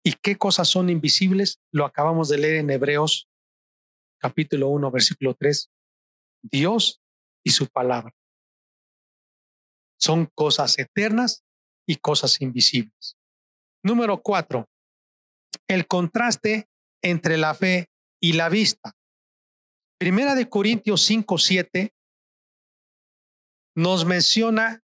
¿Y 0.02 0.12
qué 0.14 0.36
cosas 0.36 0.68
son 0.68 0.90
invisibles? 0.90 1.60
Lo 1.72 1.84
acabamos 1.84 2.28
de 2.28 2.38
leer 2.38 2.56
en 2.56 2.70
Hebreos 2.70 3.28
capítulo 4.18 4.68
1, 4.68 4.90
versículo 4.90 5.34
3. 5.34 5.70
Dios 6.42 7.02
y 7.44 7.50
su 7.50 7.66
palabra. 7.66 8.14
Son 10.00 10.26
cosas 10.34 10.78
eternas 10.78 11.44
y 11.86 11.96
cosas 11.96 12.40
invisibles. 12.40 13.16
Número 13.82 14.22
cuatro, 14.22 14.66
el 15.68 15.86
contraste 15.86 16.68
entre 17.02 17.36
la 17.36 17.54
fe 17.54 17.90
y 18.18 18.32
la 18.32 18.48
vista. 18.48 18.92
Primera 19.98 20.34
de 20.34 20.48
Corintios 20.48 21.02
5, 21.02 21.36
7 21.36 21.94
nos 23.74 24.04
menciona 24.04 24.82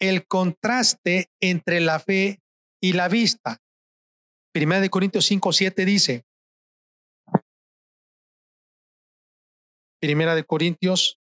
el 0.00 0.26
contraste 0.26 1.30
entre 1.40 1.80
la 1.80 2.00
fe 2.00 2.40
y 2.82 2.94
la 2.94 3.08
vista. 3.08 3.58
Primera 4.52 4.80
de 4.80 4.90
Corintios 4.90 5.26
5, 5.26 5.52
7 5.52 5.84
dice, 5.84 6.24
Primera 10.00 10.34
de 10.34 10.44
Corintios 10.44 11.20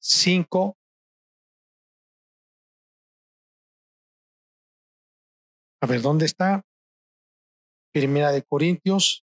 5, 0.00 0.78
A 5.80 5.86
ver, 5.86 6.02
¿dónde 6.02 6.26
está? 6.26 6.64
Primera 7.92 8.32
de 8.32 8.42
Corintios, 8.42 9.24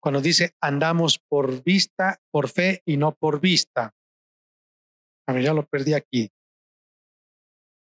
cuando 0.00 0.20
dice 0.20 0.54
andamos 0.60 1.18
por 1.18 1.62
vista, 1.62 2.20
por 2.30 2.48
fe 2.48 2.82
y 2.84 2.96
no 2.96 3.14
por 3.14 3.40
vista. 3.40 3.94
A 5.26 5.32
ver, 5.32 5.42
ya 5.42 5.52
lo 5.52 5.66
perdí 5.66 5.94
aquí. 5.94 6.30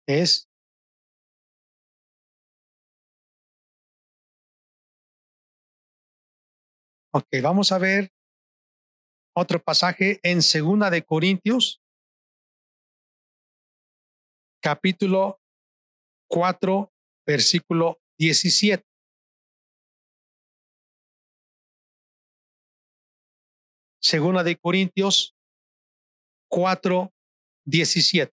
Es 0.07 0.51
Ok, 7.13 7.27
vamos 7.43 7.73
a 7.73 7.77
ver 7.77 8.09
otro 9.35 9.61
pasaje 9.61 10.21
en 10.23 10.41
Segunda 10.41 10.89
de 10.89 11.03
Corintios, 11.03 11.81
capítulo 14.61 15.41
4, 16.29 16.89
versículo 17.27 17.99
17. 18.17 18.90
Segunda 24.11 24.43
de 24.43 24.57
Corintios 24.57 25.37
4, 26.49 27.13
17. 27.63 28.35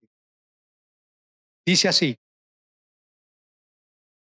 Dice 1.66 1.88
así, 1.88 2.18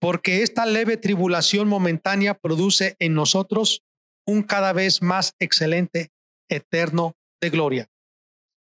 porque 0.02 0.43
esta 0.43 0.65
leve 0.65 0.97
tribulación 0.97 1.69
momentánea 1.69 2.34
produce 2.34 2.97
en 2.99 3.13
nosotros 3.13 3.86
un 4.28 4.43
cada 4.43 4.73
vez 4.73 5.02
más 5.02 5.34
excelente, 5.39 6.12
eterno 6.49 7.15
de 7.39 7.49
gloria, 7.49 7.89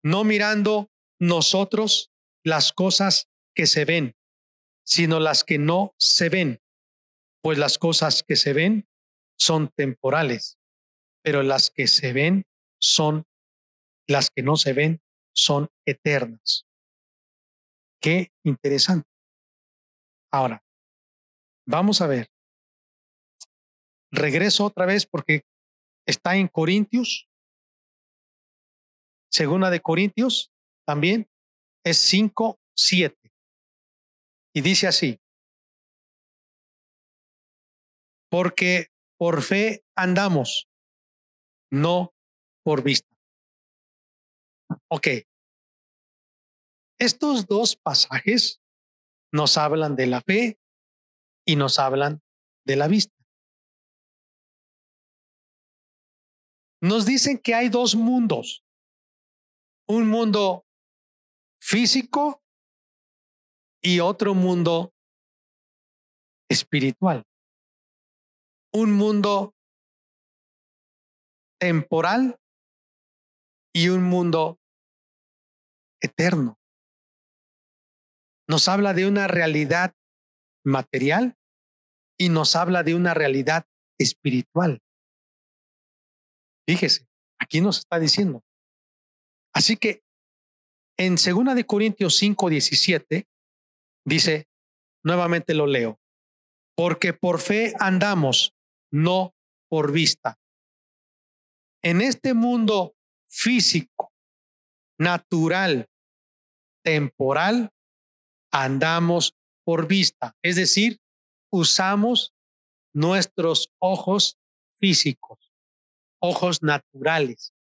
no 0.05 0.23
mirando 0.23 0.89
nosotros 1.19 2.13
las 2.45 2.73
cosas 2.73 3.27
que 3.57 3.67
se 3.67 3.85
ven, 3.85 4.15
sino 4.87 5.19
las 5.19 5.43
que 5.43 5.59
no 5.59 5.97
se 5.99 6.29
ven, 6.29 6.61
pues 7.43 7.59
las 7.59 7.77
cosas 7.79 8.23
que 8.23 8.37
se 8.37 8.53
ven 8.53 8.87
son 9.37 9.67
temporales, 9.67 10.59
pero 11.25 11.43
las 11.43 11.69
que 11.69 11.89
se 11.89 12.13
ven 12.13 12.47
son, 12.83 13.25
las 14.09 14.31
que 14.31 14.43
no 14.43 14.57
se 14.57 14.73
ven 14.73 15.01
son 15.35 15.69
eternas. 15.87 16.67
Qué 18.01 18.33
interesante. 18.45 19.09
Ahora, 20.33 20.65
vamos 21.67 22.01
a 22.01 22.07
ver. 22.07 22.29
Regreso 24.11 24.67
otra 24.67 24.85
vez 24.87 25.07
porque 25.07 25.43
está 26.07 26.37
en 26.37 26.49
Corintios. 26.49 27.29
Segunda 29.31 29.71
de 29.71 29.81
Corintios 29.81 30.51
también 30.85 31.29
es 31.85 31.99
5, 31.99 32.59
7. 32.77 33.17
Y 34.55 34.61
dice 34.61 34.87
así, 34.87 35.19
porque 38.31 38.89
por 39.19 39.43
fe 39.43 39.85
andamos, 39.97 40.69
no 41.71 42.13
por 42.63 42.83
vista. 42.83 43.09
Ok. 44.89 45.09
Estos 46.99 47.47
dos 47.47 47.77
pasajes 47.77 48.61
nos 49.33 49.57
hablan 49.57 49.97
de 49.97 50.07
la 50.07 50.21
fe 50.21 50.59
y 51.45 51.57
nos 51.57 51.79
hablan 51.79 52.23
de 52.65 52.77
la 52.77 52.87
vista. 52.89 53.15
Nos 56.81 57.07
dicen 57.07 57.39
que 57.39 57.55
hay 57.55 57.69
dos 57.69 57.95
mundos. 57.95 58.65
Un 59.89 60.09
mundo 60.09 60.65
físico 61.61 62.43
y 63.81 64.01
otro 64.01 64.35
mundo 64.35 64.93
espiritual. 66.49 67.25
Un 68.73 68.93
mundo 68.93 69.55
temporal 71.59 72.37
y 73.75 73.89
un 73.89 74.03
mundo 74.03 74.59
eterno. 76.01 76.59
Nos 78.49 78.69
habla 78.69 78.93
de 78.93 79.07
una 79.07 79.29
realidad 79.29 79.95
material 80.65 81.37
y 82.19 82.29
nos 82.29 82.57
habla 82.57 82.83
de 82.83 82.95
una 82.95 83.15
realidad 83.15 83.67
espiritual. 83.99 84.83
Fíjese, 86.69 87.09
aquí 87.41 87.61
nos 87.61 87.79
está 87.79 87.99
diciendo. 87.99 88.43
Así 89.55 89.77
que 89.77 90.03
en 90.99 91.17
2 91.17 91.55
de 91.55 91.65
Corintios 91.65 92.17
5, 92.17 92.51
17 92.51 93.27
Dice, 94.05 94.49
nuevamente 95.05 95.55
lo 95.55 95.67
leo, 95.67 96.01
porque 96.77 97.13
por 97.13 97.41
fe 97.41 97.75
andamos, 97.79 98.55
no 98.91 99.35
por 99.69 99.93
vista. 99.93 100.39
En 101.83 102.01
este 102.01 102.35
mundo 102.35 102.95
físico, 103.33 104.13
natural, 104.99 105.89
temporal, 106.85 107.73
andamos 108.53 109.35
por 109.65 109.87
vista, 109.87 110.37
es 110.43 110.57
decir, 110.57 111.01
usamos 111.51 112.35
nuestros 112.95 113.73
ojos 113.79 114.39
físicos, 114.79 115.53
ojos 116.21 116.63
naturales, 116.63 117.55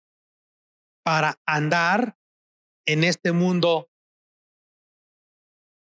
para 1.04 1.38
andar 1.44 2.16
en 2.86 3.04
este 3.04 3.32
mundo 3.32 3.90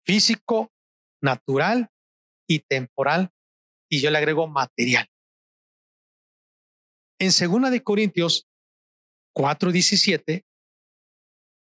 físico, 0.04 0.74
natural 1.22 1.92
y 2.48 2.60
temporal, 2.60 3.32
y 3.88 4.02
yo 4.02 4.10
le 4.10 4.18
agrego 4.18 4.48
material. 4.48 5.08
En 7.20 7.32
segunda 7.32 7.70
de 7.70 7.84
Corintios 7.84 8.48
4:17 9.36 10.46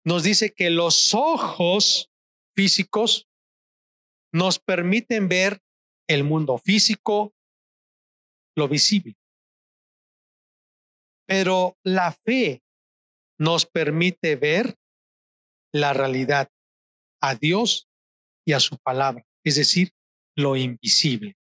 nos 0.05 0.23
dice 0.23 0.55
que 0.55 0.71
los 0.71 1.13
ojos 1.13 2.11
físicos 2.57 3.29
nos 4.33 4.59
permiten 4.59 5.29
ver 5.29 5.61
el 6.09 6.25
mundo 6.25 6.59
físico, 6.59 7.35
lo 8.57 8.69
visible. 8.69 9.17
Pero 11.27 11.77
la 11.85 12.13
fe 12.13 12.63
nos 13.39 13.67
permite 13.67 14.37
ver 14.37 14.77
la 15.73 15.93
realidad, 15.93 16.51
a 17.21 17.35
Dios 17.35 17.89
y 18.47 18.53
a 18.53 18.61
su 18.61 18.79
palabra, 18.79 19.27
es 19.45 19.57
decir, 19.57 19.93
lo 20.37 20.57
invisible. 20.57 21.37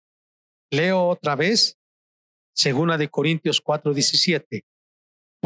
Leo 0.72 1.06
otra 1.08 1.36
vez, 1.36 1.78
segunda 2.54 2.98
de 2.98 3.08
Corintios 3.08 3.60
4:17, 3.62 4.64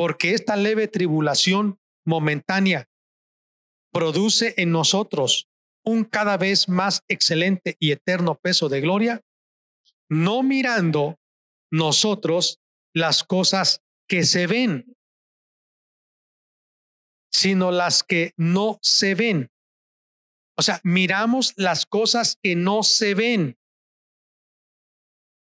porque 0.01 0.33
esta 0.33 0.57
leve 0.57 0.89
tribulación 0.89 1.79
momentánea 2.07 2.89
produce 3.93 4.55
en 4.57 4.73
nosotros 4.73 5.47
un 5.85 6.05
cada 6.05 6.39
vez 6.39 6.71
más 6.71 7.03
excelente 7.07 7.77
y 7.79 7.91
eterno 7.93 8.35
peso 8.35 8.71
de 8.71 8.81
gloria, 8.81 9.21
no 10.09 10.43
mirando 10.43 11.19
nosotros 11.71 12.61
las 12.95 13.25
cosas 13.25 13.83
que 14.09 14.25
se 14.25 14.47
ven, 14.47 14.97
sino 17.31 17.71
las 17.71 18.03
que 18.03 18.33
no 18.39 18.79
se 18.81 19.15
ven. 19.15 19.51
O 20.57 20.63
sea, 20.63 20.81
miramos 20.83 21.53
las 21.59 21.85
cosas 21.85 22.39
que 22.43 22.57
no 22.57 22.85
se 22.85 23.13
ven, 23.15 23.59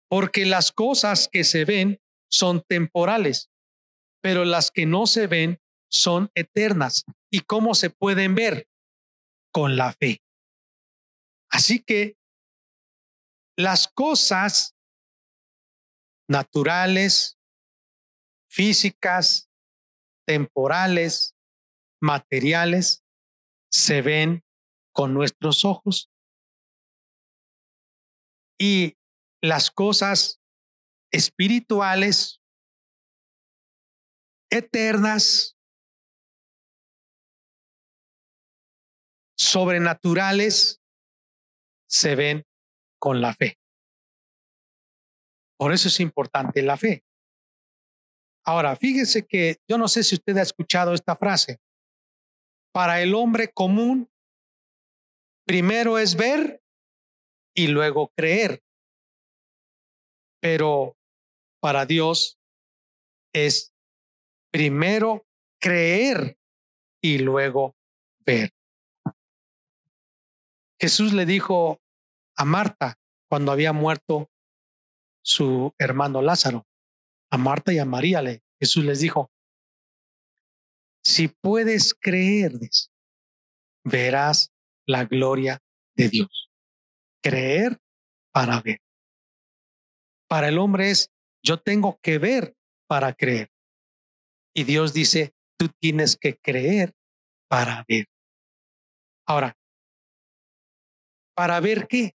porque 0.09 0.47
las 0.47 0.71
cosas 0.71 1.29
que 1.31 1.43
se 1.43 1.63
ven 1.63 1.99
son 2.27 2.63
temporales, 2.67 3.50
pero 4.21 4.45
las 4.45 4.71
que 4.71 4.85
no 4.85 5.07
se 5.07 5.27
ven 5.27 5.59
son 5.89 6.31
eternas. 6.35 7.03
¿Y 7.29 7.41
cómo 7.41 7.75
se 7.75 7.89
pueden 7.89 8.35
ver? 8.35 8.67
Con 9.51 9.75
la 9.75 9.93
fe. 9.93 10.21
Así 11.49 11.79
que 11.79 12.17
las 13.57 13.87
cosas 13.87 14.75
naturales, 16.29 17.37
físicas, 18.49 19.49
temporales, 20.25 21.35
materiales, 22.01 23.03
se 23.69 24.01
ven 24.01 24.43
con 24.93 25.13
nuestros 25.13 25.65
ojos. 25.65 26.09
Y 28.59 28.97
las 29.41 29.71
cosas 29.71 30.39
espirituales, 31.11 32.40
eternas, 34.51 35.57
sobrenaturales, 39.35 40.81
se 41.89 42.15
ven 42.15 42.45
con 42.99 43.21
la 43.21 43.33
fe. 43.33 43.57
Por 45.57 45.73
eso 45.73 45.87
es 45.87 45.99
importante 45.99 46.61
la 46.61 46.77
fe. 46.77 47.03
Ahora, 48.45 48.75
fíjese 48.75 49.25
que 49.25 49.57
yo 49.67 49.77
no 49.77 49.87
sé 49.87 50.03
si 50.03 50.15
usted 50.15 50.37
ha 50.37 50.41
escuchado 50.41 50.93
esta 50.93 51.15
frase. 51.15 51.59
Para 52.73 53.01
el 53.01 53.13
hombre 53.13 53.51
común, 53.51 54.09
primero 55.45 55.99
es 55.99 56.15
ver 56.15 56.63
y 57.55 57.67
luego 57.67 58.11
creer. 58.15 58.63
Pero 60.41 60.97
para 61.59 61.85
Dios 61.85 62.39
es 63.33 63.70
primero 64.51 65.25
creer 65.59 66.37
y 67.01 67.19
luego 67.19 67.75
ver. 68.25 68.53
Jesús 70.79 71.13
le 71.13 71.25
dijo 71.25 71.79
a 72.35 72.45
Marta 72.45 72.99
cuando 73.29 73.51
había 73.51 73.71
muerto 73.71 74.29
su 75.23 75.73
hermano 75.77 76.21
Lázaro, 76.21 76.65
a 77.31 77.37
Marta 77.37 77.71
y 77.71 77.79
a 77.79 77.85
María, 77.85 78.21
Jesús 78.59 78.83
les 78.83 78.99
dijo, 78.99 79.31
si 81.03 81.27
puedes 81.27 81.93
creer, 81.93 82.53
verás 83.83 84.51
la 84.85 85.05
gloria 85.05 85.59
de 85.95 86.09
Dios. 86.09 86.49
Creer 87.23 87.79
para 88.31 88.61
ver. 88.61 88.79
Para 90.27 90.49
el 90.49 90.57
hombre 90.57 90.91
es, 90.91 91.11
yo 91.43 91.59
tengo 91.59 91.99
que 92.01 92.17
ver 92.17 92.55
para 92.87 93.13
creer. 93.13 93.51
Y 94.53 94.63
Dios 94.63 94.93
dice, 94.93 95.33
tú 95.57 95.69
tienes 95.79 96.17
que 96.17 96.37
creer 96.37 96.93
para 97.47 97.85
ver. 97.87 98.05
Ahora, 99.25 99.55
¿Para 101.41 101.59
ver 101.59 101.87
qué? 101.87 102.15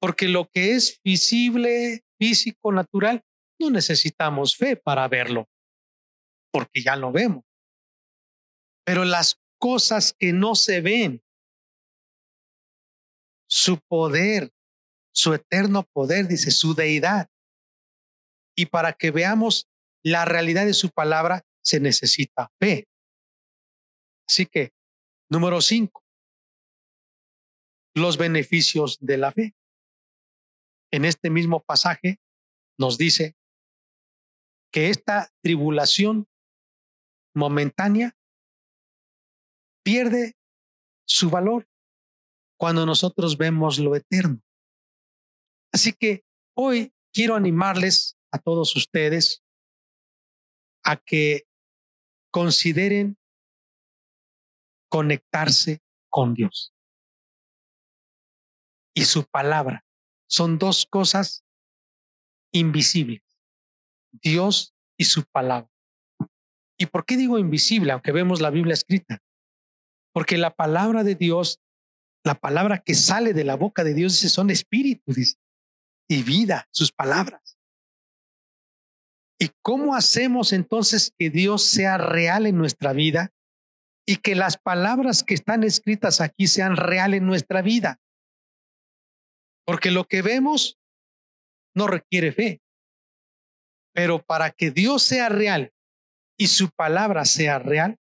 Porque 0.00 0.28
lo 0.28 0.48
que 0.50 0.74
es 0.74 1.00
visible, 1.04 2.04
físico, 2.18 2.72
natural, 2.72 3.22
no 3.60 3.70
necesitamos 3.70 4.56
fe 4.56 4.76
para 4.76 5.06
verlo, 5.08 5.48
porque 6.50 6.82
ya 6.82 6.96
lo 6.96 7.12
vemos. 7.12 7.44
Pero 8.84 9.04
las 9.04 9.38
cosas 9.58 10.14
que 10.18 10.32
no 10.32 10.54
se 10.54 10.80
ven, 10.80 11.22
su 13.48 13.78
poder, 13.78 14.52
su 15.14 15.34
eterno 15.34 15.84
poder, 15.92 16.26
dice, 16.26 16.50
su 16.50 16.74
deidad. 16.74 17.28
Y 18.56 18.66
para 18.66 18.94
que 18.94 19.10
veamos 19.10 19.68
la 20.02 20.24
realidad 20.24 20.64
de 20.64 20.74
su 20.74 20.88
palabra, 20.90 21.44
se 21.62 21.80
necesita 21.80 22.52
fe. 22.58 22.88
Así 24.28 24.46
que, 24.46 24.72
número 25.28 25.60
cinco, 25.60 26.04
los 27.94 28.16
beneficios 28.16 28.98
de 29.00 29.18
la 29.18 29.32
fe. 29.32 29.54
En 30.92 31.04
este 31.04 31.30
mismo 31.30 31.60
pasaje 31.62 32.20
nos 32.78 32.98
dice 32.98 33.36
que 34.72 34.88
esta 34.88 35.32
tribulación 35.42 36.28
momentánea 37.34 38.16
pierde 39.84 40.36
su 41.06 41.30
valor 41.30 41.68
cuando 42.56 42.86
nosotros 42.86 43.36
vemos 43.36 43.78
lo 43.78 43.96
eterno. 43.96 44.40
Así 45.72 45.92
que 45.92 46.24
hoy 46.56 46.92
quiero 47.12 47.34
animarles 47.34 48.16
a 48.32 48.38
todos 48.38 48.76
ustedes 48.76 49.42
a 50.84 50.96
que 50.96 51.46
consideren 52.30 53.18
conectarse 54.88 55.82
con 56.08 56.34
Dios 56.34 56.74
y 58.94 59.04
su 59.04 59.24
palabra. 59.24 59.84
Son 60.28 60.58
dos 60.58 60.86
cosas 60.86 61.44
invisibles. 62.52 63.22
Dios 64.12 64.74
y 64.98 65.04
su 65.04 65.24
palabra. 65.24 65.70
¿Y 66.76 66.86
por 66.86 67.04
qué 67.04 67.16
digo 67.16 67.38
invisible, 67.38 67.92
aunque 67.92 68.12
vemos 68.12 68.40
la 68.40 68.50
Biblia 68.50 68.74
escrita? 68.74 69.22
Porque 70.12 70.38
la 70.38 70.50
palabra 70.50 71.04
de 71.04 71.14
Dios, 71.14 71.60
la 72.24 72.34
palabra 72.34 72.78
que 72.78 72.94
sale 72.94 73.32
de 73.32 73.44
la 73.44 73.56
boca 73.56 73.84
de 73.84 73.94
Dios, 73.94 74.14
dice, 74.14 74.28
son 74.28 74.50
espíritus 74.50 75.36
y 76.08 76.22
vida, 76.22 76.66
sus 76.70 76.90
palabras. 76.90 77.49
¿Y 79.42 79.50
cómo 79.62 79.94
hacemos 79.94 80.52
entonces 80.52 81.14
que 81.18 81.30
Dios 81.30 81.64
sea 81.64 81.96
real 81.96 82.44
en 82.44 82.58
nuestra 82.58 82.92
vida 82.92 83.32
y 84.06 84.16
que 84.16 84.34
las 84.34 84.58
palabras 84.58 85.24
que 85.24 85.32
están 85.32 85.64
escritas 85.64 86.20
aquí 86.20 86.46
sean 86.46 86.76
real 86.76 87.14
en 87.14 87.24
nuestra 87.24 87.62
vida? 87.62 87.98
Porque 89.64 89.90
lo 89.90 90.04
que 90.04 90.20
vemos 90.20 90.78
no 91.74 91.86
requiere 91.86 92.32
fe. 92.32 92.60
Pero 93.94 94.22
para 94.22 94.50
que 94.50 94.70
Dios 94.70 95.02
sea 95.02 95.30
real 95.30 95.72
y 96.38 96.48
su 96.48 96.68
palabra 96.68 97.24
sea 97.24 97.58
real, 97.58 97.98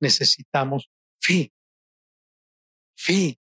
necesitamos 0.00 0.90
fe. 1.22 1.52
Fe. 2.98 3.38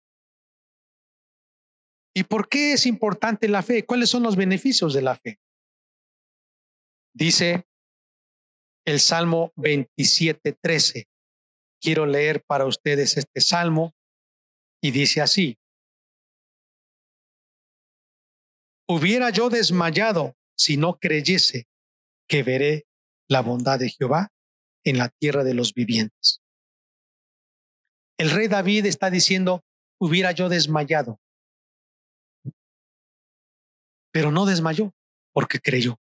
¿Y 2.15 2.23
por 2.23 2.49
qué 2.49 2.73
es 2.73 2.87
importante 2.87 3.47
la 3.47 3.61
fe? 3.61 3.85
¿Cuáles 3.85 4.09
son 4.09 4.23
los 4.23 4.35
beneficios 4.35 4.95
de 4.95 5.03
la 5.03 5.15
fe? 5.15 5.39
Dice 7.19 7.67
el 8.85 9.01
Salmo 9.01 9.51
27, 9.57 10.53
13. 10.53 11.09
Quiero 11.81 12.05
leer 12.05 12.41
para 12.45 12.65
ustedes 12.65 13.17
este 13.17 13.41
salmo 13.41 13.93
y 14.81 14.91
dice 14.91 15.19
así, 15.19 15.57
Hubiera 18.87 19.31
yo 19.31 19.49
desmayado 19.49 20.37
si 20.57 20.77
no 20.77 20.97
creyese 20.97 21.67
que 22.27 22.41
veré 22.41 22.87
la 23.29 23.41
bondad 23.41 23.77
de 23.79 23.89
Jehová 23.89 24.31
en 24.85 24.97
la 24.97 25.09
tierra 25.09 25.43
de 25.43 25.53
los 25.53 25.73
vivientes. 25.73 26.41
El 28.17 28.31
rey 28.31 28.47
David 28.47 28.85
está 28.85 29.09
diciendo, 29.09 29.61
hubiera 29.99 30.31
yo 30.31 30.47
desmayado, 30.47 31.19
pero 34.11 34.31
no 34.31 34.45
desmayó 34.45 34.93
porque 35.33 35.59
creyó. 35.59 35.99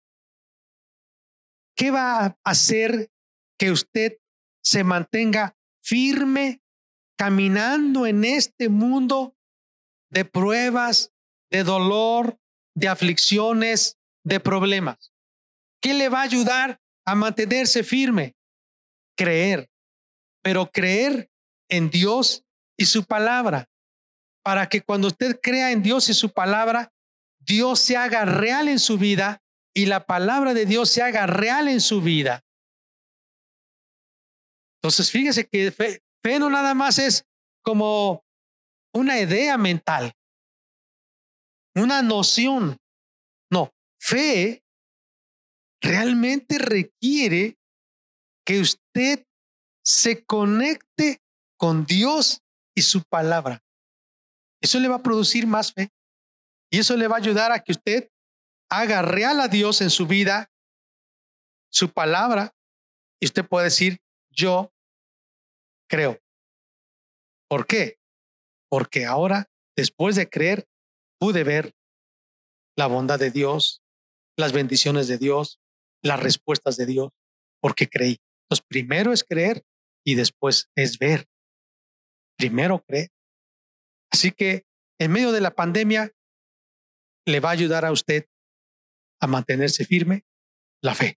¿Qué 1.76 1.90
va 1.90 2.26
a 2.26 2.36
hacer 2.44 3.10
que 3.58 3.70
usted 3.70 4.18
se 4.62 4.84
mantenga 4.84 5.56
firme 5.82 6.62
caminando 7.16 8.06
en 8.06 8.24
este 8.24 8.68
mundo 8.68 9.36
de 10.10 10.24
pruebas, 10.24 11.12
de 11.50 11.64
dolor, 11.64 12.38
de 12.74 12.88
aflicciones, 12.88 13.98
de 14.24 14.40
problemas. 14.40 15.12
¿Qué 15.80 15.94
le 15.94 16.08
va 16.08 16.20
a 16.20 16.24
ayudar 16.24 16.80
a 17.04 17.14
mantenerse 17.14 17.82
firme? 17.82 18.36
Creer 19.16 19.72
pero 20.42 20.70
creer 20.70 21.30
en 21.70 21.88
Dios 21.88 22.44
y 22.76 22.86
su 22.86 23.04
palabra, 23.04 23.70
para 24.42 24.68
que 24.68 24.82
cuando 24.82 25.06
usted 25.06 25.38
crea 25.40 25.70
en 25.70 25.82
Dios 25.82 26.08
y 26.08 26.14
su 26.14 26.32
palabra, 26.32 26.92
Dios 27.38 27.78
se 27.78 27.96
haga 27.96 28.24
real 28.24 28.68
en 28.68 28.78
su 28.78 28.98
vida 28.98 29.41
y 29.74 29.86
la 29.86 30.06
palabra 30.06 30.54
de 30.54 30.66
Dios 30.66 30.90
se 30.90 31.02
haga 31.02 31.26
real 31.26 31.68
en 31.68 31.80
su 31.80 32.00
vida. 32.00 32.44
Entonces, 34.82 35.10
fíjese 35.10 35.46
que 35.46 35.70
fe, 35.70 36.38
no 36.38 36.50
nada 36.50 36.74
más 36.74 36.98
es 36.98 37.24
como 37.62 38.24
una 38.92 39.20
idea 39.20 39.56
mental, 39.56 40.12
una 41.74 42.02
noción. 42.02 42.76
No, 43.50 43.70
fe 44.00 44.62
realmente 45.80 46.58
requiere 46.58 47.56
que 48.44 48.60
usted 48.60 49.24
se 49.84 50.24
conecte 50.24 51.20
con 51.56 51.84
Dios 51.86 52.42
y 52.74 52.82
su 52.82 53.02
palabra. 53.02 53.62
Eso 54.60 54.78
le 54.78 54.88
va 54.88 54.96
a 54.96 55.02
producir 55.02 55.46
más 55.46 55.72
fe 55.72 55.90
y 56.70 56.78
eso 56.78 56.96
le 56.96 57.08
va 57.08 57.16
a 57.16 57.20
ayudar 57.20 57.52
a 57.52 57.60
que 57.60 57.72
usted 57.72 58.08
haga 58.72 59.02
real 59.02 59.38
a 59.40 59.48
Dios 59.48 59.82
en 59.82 59.90
su 59.90 60.06
vida, 60.06 60.50
su 61.70 61.92
palabra, 61.92 62.54
y 63.20 63.26
usted 63.26 63.46
puede 63.46 63.64
decir, 63.64 64.00
yo 64.30 64.72
creo. 65.90 66.18
¿Por 67.48 67.66
qué? 67.66 67.98
Porque 68.70 69.04
ahora, 69.04 69.50
después 69.76 70.16
de 70.16 70.30
creer, 70.30 70.66
pude 71.18 71.44
ver 71.44 71.74
la 72.74 72.86
bondad 72.86 73.18
de 73.18 73.30
Dios, 73.30 73.82
las 74.38 74.54
bendiciones 74.54 75.06
de 75.06 75.18
Dios, 75.18 75.60
las 76.02 76.18
respuestas 76.20 76.78
de 76.78 76.86
Dios, 76.86 77.10
porque 77.60 77.90
creí. 77.90 78.20
Entonces, 78.44 78.66
primero 78.66 79.12
es 79.12 79.22
creer 79.22 79.66
y 80.02 80.14
después 80.14 80.70
es 80.76 80.98
ver. 80.98 81.28
Primero 82.38 82.82
creer. 82.82 83.10
Así 84.10 84.32
que 84.32 84.64
en 84.98 85.12
medio 85.12 85.30
de 85.30 85.42
la 85.42 85.54
pandemia 85.54 86.10
le 87.26 87.40
va 87.40 87.50
a 87.50 87.52
ayudar 87.52 87.84
a 87.84 87.92
usted 87.92 88.26
a 89.22 89.28
mantenerse 89.28 89.84
firme 89.84 90.26
la 90.82 90.94
fe. 90.94 91.18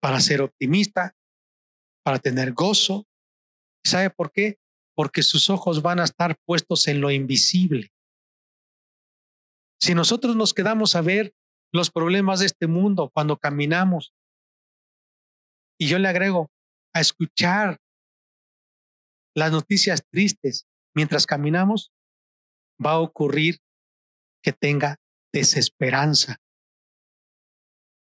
Para 0.00 0.20
ser 0.20 0.40
optimista, 0.40 1.14
para 2.02 2.18
tener 2.18 2.52
gozo. 2.52 3.06
¿Sabe 3.84 4.10
por 4.10 4.32
qué? 4.32 4.58
Porque 4.96 5.22
sus 5.22 5.50
ojos 5.50 5.82
van 5.82 6.00
a 6.00 6.04
estar 6.04 6.36
puestos 6.46 6.88
en 6.88 7.00
lo 7.00 7.10
invisible. 7.10 7.92
Si 9.80 9.94
nosotros 9.94 10.34
nos 10.34 10.54
quedamos 10.54 10.96
a 10.96 11.02
ver 11.02 11.34
los 11.72 11.90
problemas 11.90 12.40
de 12.40 12.46
este 12.46 12.66
mundo 12.66 13.10
cuando 13.12 13.36
caminamos, 13.36 14.14
y 15.78 15.88
yo 15.88 15.98
le 15.98 16.08
agrego 16.08 16.50
a 16.94 17.00
escuchar 17.00 17.80
las 19.34 19.52
noticias 19.52 20.06
tristes 20.10 20.66
mientras 20.94 21.26
caminamos, 21.26 21.92
va 22.84 22.92
a 22.92 23.00
ocurrir 23.00 23.58
que 24.42 24.52
tenga 24.52 25.01
desesperanza. 25.32 26.40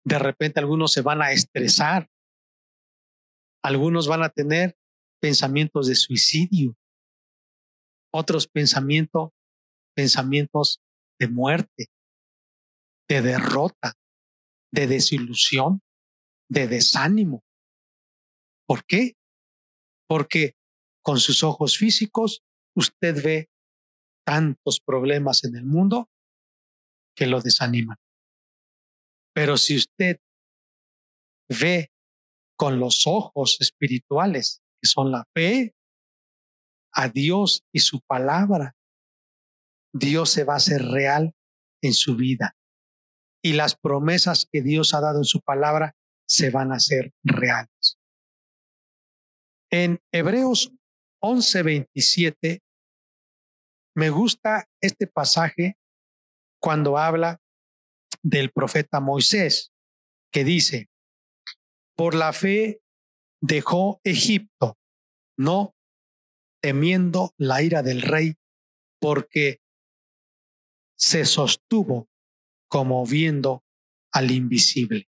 De 0.03 0.17
repente 0.17 0.59
algunos 0.59 0.91
se 0.91 1.01
van 1.01 1.21
a 1.21 1.31
estresar, 1.31 2.09
algunos 3.63 4.07
van 4.07 4.23
a 4.23 4.29
tener 4.29 4.75
pensamientos 5.21 5.87
de 5.87 5.95
suicidio, 5.95 6.75
otros 8.11 8.47
pensamientos, 8.47 9.29
pensamientos 9.95 10.81
de 11.19 11.27
muerte, 11.27 11.87
de 13.07 13.21
derrota, 13.21 13.93
de 14.73 14.87
desilusión, 14.87 15.81
de 16.49 16.67
desánimo. 16.67 17.43
¿Por 18.67 18.83
qué? 18.85 19.15
Porque 20.07 20.55
con 21.03 21.19
sus 21.19 21.43
ojos 21.43 21.77
físicos 21.77 22.43
usted 22.75 23.23
ve 23.23 23.49
tantos 24.25 24.79
problemas 24.79 25.43
en 25.43 25.55
el 25.55 25.65
mundo 25.65 26.09
que 27.15 27.27
lo 27.27 27.41
desaniman. 27.41 27.97
Pero 29.33 29.57
si 29.57 29.77
usted 29.77 30.19
ve 31.49 31.91
con 32.57 32.79
los 32.79 33.07
ojos 33.07 33.57
espirituales, 33.59 34.61
que 34.81 34.87
son 34.87 35.11
la 35.11 35.25
fe, 35.33 35.75
a 36.93 37.07
Dios 37.07 37.63
y 37.73 37.79
su 37.79 38.01
palabra, 38.01 38.75
Dios 39.93 40.29
se 40.29 40.43
va 40.43 40.53
a 40.53 40.57
hacer 40.57 40.81
real 40.83 41.33
en 41.81 41.93
su 41.93 42.15
vida. 42.15 42.55
Y 43.43 43.53
las 43.53 43.75
promesas 43.75 44.47
que 44.51 44.61
Dios 44.61 44.93
ha 44.93 45.01
dado 45.01 45.19
en 45.19 45.25
su 45.25 45.41
palabra 45.41 45.95
se 46.27 46.49
van 46.49 46.71
a 46.71 46.75
hacer 46.75 47.13
reales. 47.23 47.97
En 49.71 49.99
Hebreos 50.11 50.71
11:27 51.21 52.61
me 53.95 54.09
gusta 54.09 54.69
este 54.81 55.07
pasaje 55.07 55.77
cuando 56.61 56.97
habla 56.97 57.41
del 58.21 58.51
profeta 58.51 58.99
Moisés, 58.99 59.73
que 60.31 60.43
dice, 60.43 60.89
por 61.97 62.15
la 62.15 62.31
fe 62.33 62.81
dejó 63.41 63.99
Egipto, 64.03 64.77
no 65.37 65.75
temiendo 66.61 67.33
la 67.37 67.63
ira 67.63 67.81
del 67.81 68.03
rey, 68.03 68.35
porque 68.99 69.61
se 70.95 71.25
sostuvo 71.25 72.07
como 72.69 73.05
viendo 73.05 73.65
al 74.13 74.29
invisible. 74.29 75.09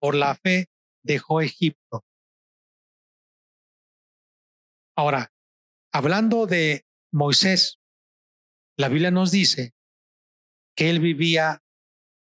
Por 0.00 0.14
la 0.14 0.34
fe 0.34 0.70
dejó 1.02 1.42
Egipto. 1.42 2.04
Ahora, 4.96 5.30
hablando 5.92 6.46
de 6.46 6.86
Moisés, 7.12 7.78
la 8.78 8.88
Biblia 8.88 9.10
nos 9.10 9.30
dice 9.30 9.74
que 10.76 10.90
él 10.90 11.00
vivía 11.00 11.62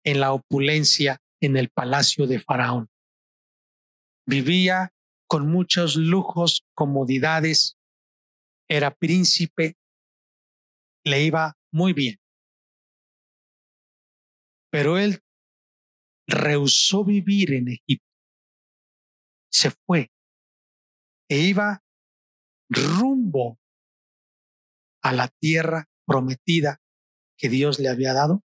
en 0.03 0.19
la 0.19 0.33
opulencia 0.33 1.21
en 1.41 1.55
el 1.57 1.69
palacio 1.69 2.27
de 2.27 2.39
Faraón. 2.39 2.89
Vivía 4.27 4.93
con 5.27 5.49
muchos 5.49 5.95
lujos, 5.95 6.65
comodidades, 6.75 7.77
era 8.69 8.93
príncipe, 8.93 9.77
le 11.05 11.23
iba 11.23 11.57
muy 11.71 11.93
bien. 11.93 12.19
Pero 14.69 14.97
él 14.97 15.21
rehusó 16.27 17.03
vivir 17.03 17.53
en 17.53 17.69
Egipto. 17.69 18.07
Se 19.51 19.71
fue 19.71 20.11
e 21.29 21.39
iba 21.39 21.83
rumbo 22.69 23.57
a 25.01 25.13
la 25.13 25.27
tierra 25.27 25.90
prometida 26.05 26.81
que 27.37 27.49
Dios 27.49 27.79
le 27.79 27.89
había 27.89 28.13
dado? 28.13 28.43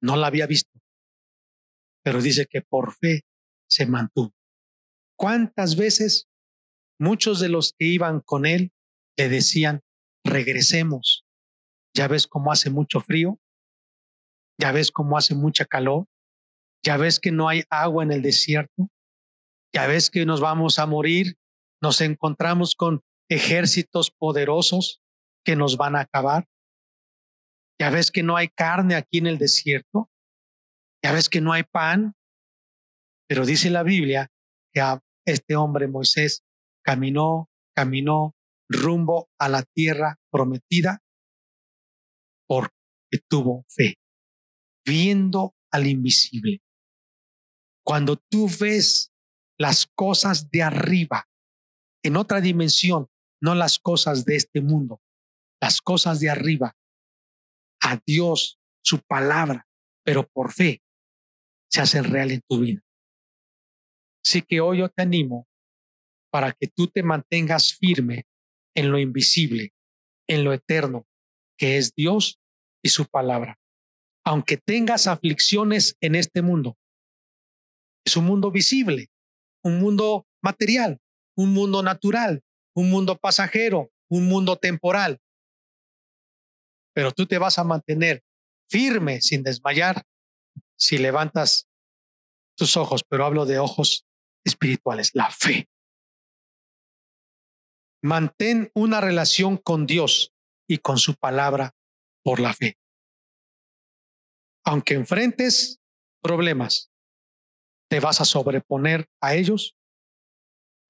No 0.00 0.16
la 0.16 0.26
había 0.28 0.46
visto, 0.46 0.70
pero 2.02 2.20
dice 2.20 2.46
que 2.46 2.62
por 2.62 2.94
fe 2.94 3.22
se 3.68 3.86
mantuvo. 3.86 4.32
¿Cuántas 5.18 5.76
veces 5.76 6.28
muchos 6.98 7.40
de 7.40 7.48
los 7.48 7.72
que 7.76 7.86
iban 7.86 8.20
con 8.20 8.46
él 8.46 8.72
le 9.16 9.28
decían, 9.28 9.82
regresemos? 10.24 11.24
Ya 11.94 12.08
ves 12.08 12.26
cómo 12.26 12.52
hace 12.52 12.70
mucho 12.70 13.00
frío, 13.00 13.40
ya 14.60 14.72
ves 14.72 14.92
cómo 14.92 15.16
hace 15.16 15.34
mucha 15.34 15.64
calor, 15.64 16.06
ya 16.84 16.96
ves 16.96 17.18
que 17.18 17.32
no 17.32 17.48
hay 17.48 17.64
agua 17.70 18.04
en 18.04 18.12
el 18.12 18.22
desierto, 18.22 18.90
ya 19.74 19.86
ves 19.86 20.10
que 20.10 20.24
nos 20.26 20.40
vamos 20.40 20.78
a 20.78 20.86
morir, 20.86 21.36
nos 21.82 22.00
encontramos 22.00 22.74
con 22.74 23.02
ejércitos 23.28 24.10
poderosos 24.10 25.02
que 25.44 25.56
nos 25.56 25.76
van 25.76 25.96
a 25.96 26.00
acabar. 26.00 26.46
Ya 27.78 27.90
ves 27.90 28.10
que 28.10 28.22
no 28.22 28.36
hay 28.36 28.48
carne 28.48 28.94
aquí 28.94 29.18
en 29.18 29.26
el 29.26 29.38
desierto. 29.38 30.10
Ya 31.02 31.12
ves 31.12 31.28
que 31.28 31.40
no 31.40 31.52
hay 31.52 31.62
pan. 31.62 32.14
Pero 33.28 33.44
dice 33.44 33.70
la 33.70 33.82
Biblia 33.82 34.30
que 34.72 34.82
este 35.26 35.56
hombre 35.56 35.88
Moisés 35.88 36.44
caminó, 36.84 37.50
caminó 37.74 38.34
rumbo 38.68 39.28
a 39.38 39.48
la 39.48 39.62
tierra 39.62 40.18
prometida 40.30 41.02
porque 42.48 42.70
tuvo 43.28 43.64
fe, 43.68 43.98
viendo 44.84 45.54
al 45.72 45.86
invisible. 45.86 46.60
Cuando 47.84 48.16
tú 48.16 48.48
ves 48.60 49.12
las 49.58 49.86
cosas 49.86 50.50
de 50.50 50.62
arriba, 50.62 51.28
en 52.04 52.16
otra 52.16 52.40
dimensión, 52.40 53.08
no 53.46 53.54
las 53.54 53.78
cosas 53.78 54.24
de 54.24 54.34
este 54.34 54.60
mundo, 54.60 55.00
las 55.62 55.80
cosas 55.80 56.18
de 56.18 56.28
arriba, 56.28 56.76
a 57.80 57.96
Dios, 58.04 58.58
su 58.84 58.98
palabra, 59.02 59.68
pero 60.04 60.26
por 60.26 60.52
fe 60.52 60.82
se 61.70 61.80
hacen 61.80 62.02
real 62.02 62.32
en 62.32 62.42
tu 62.48 62.58
vida. 62.58 62.82
Así 64.24 64.42
que 64.42 64.60
hoy 64.60 64.78
yo 64.78 64.88
te 64.88 65.02
animo 65.02 65.46
para 66.32 66.50
que 66.50 66.66
tú 66.66 66.88
te 66.88 67.04
mantengas 67.04 67.72
firme 67.72 68.26
en 68.74 68.90
lo 68.90 68.98
invisible, 68.98 69.72
en 70.28 70.42
lo 70.42 70.52
eterno, 70.52 71.06
que 71.56 71.76
es 71.76 71.94
Dios 71.94 72.40
y 72.84 72.88
su 72.88 73.04
palabra. 73.06 73.60
Aunque 74.24 74.56
tengas 74.56 75.06
aflicciones 75.06 75.96
en 76.00 76.16
este 76.16 76.42
mundo, 76.42 76.76
Es 78.04 78.16
un 78.16 78.24
mundo 78.24 78.52
visible, 78.52 79.08
un 79.64 79.80
mundo 79.80 80.26
material, 80.40 81.00
un 81.36 81.52
mundo 81.52 81.82
natural, 81.82 82.42
un 82.76 82.90
mundo 82.90 83.16
pasajero, 83.16 83.90
un 84.08 84.28
mundo 84.28 84.56
temporal. 84.56 85.18
Pero 86.94 87.10
tú 87.12 87.26
te 87.26 87.38
vas 87.38 87.58
a 87.58 87.64
mantener 87.64 88.22
firme 88.68 89.20
sin 89.20 89.42
desmayar 89.42 90.04
si 90.78 90.98
levantas 90.98 91.68
tus 92.56 92.76
ojos, 92.76 93.02
pero 93.08 93.24
hablo 93.24 93.46
de 93.46 93.58
ojos 93.58 94.06
espirituales, 94.44 95.10
la 95.14 95.30
fe. 95.30 95.68
Mantén 98.02 98.70
una 98.74 99.00
relación 99.00 99.56
con 99.56 99.86
Dios 99.86 100.32
y 100.68 100.78
con 100.78 100.98
su 100.98 101.14
palabra 101.14 101.74
por 102.22 102.40
la 102.40 102.52
fe. 102.52 102.78
Aunque 104.64 104.94
enfrentes 104.94 105.80
problemas, 106.22 106.90
te 107.88 108.00
vas 108.00 108.20
a 108.20 108.24
sobreponer 108.24 109.08
a 109.22 109.34
ellos 109.34 109.76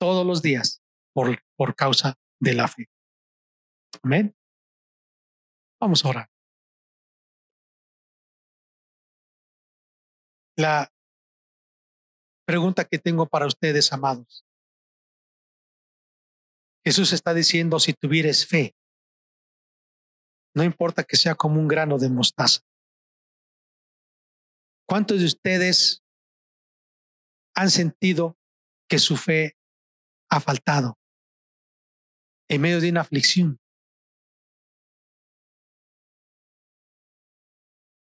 todos 0.01 0.27
los 0.27 0.43
días 0.43 0.83
por, 1.15 1.46
por 1.57 1.75
causa 1.75 2.19
de 2.41 2.55
la 2.55 2.69
fe. 2.69 2.89
Amén. 4.03 4.37
Vamos 5.81 6.05
a 6.05 6.09
orar. 6.09 6.31
La 10.57 10.91
pregunta 12.47 12.85
que 12.85 12.99
tengo 12.99 13.27
para 13.27 13.47
ustedes, 13.47 13.93
amados. 13.93 14.45
Jesús 16.85 17.13
está 17.13 17.35
diciendo, 17.35 17.81
si 17.81 17.93
tuvieres 17.93 18.47
fe, 18.47 18.75
no 20.55 20.63
importa 20.63 21.05
que 21.05 21.17
sea 21.17 21.35
como 21.35 21.61
un 21.61 21.69
grano 21.69 21.99
de 21.99 22.09
mostaza. 22.09 22.61
¿Cuántos 24.89 25.19
de 25.19 25.27
ustedes 25.27 26.03
han 27.55 27.71
sentido 27.71 28.39
que 28.89 28.99
su 28.99 29.17
fe 29.17 29.57
ha 30.31 30.41
faltado 30.41 30.97
en 32.49 32.61
medio 32.61 32.81
de 32.81 32.91
una 32.91 33.01
aflicción? 33.01 33.59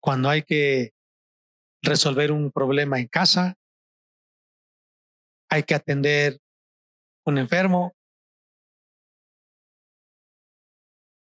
Cuando 0.02 0.28
hay 0.28 0.42
que 0.42 0.92
resolver 1.82 2.32
un 2.32 2.50
problema 2.50 2.98
en 2.98 3.08
casa, 3.08 3.56
hay 5.50 5.62
que 5.64 5.74
atender 5.74 6.38
un 7.26 7.38
enfermo, 7.38 7.94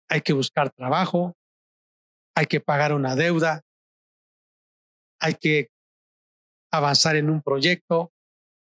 hay 0.09 0.21
que 0.21 0.33
buscar 0.33 0.71
trabajo, 0.71 1.37
hay 2.35 2.47
que 2.47 2.61
pagar 2.61 2.93
una 2.93 3.17
deuda, 3.17 3.63
hay 5.21 5.35
que 5.35 5.71
avanzar 6.73 7.17
en 7.17 7.31
un 7.31 7.41
proyecto, 7.43 8.13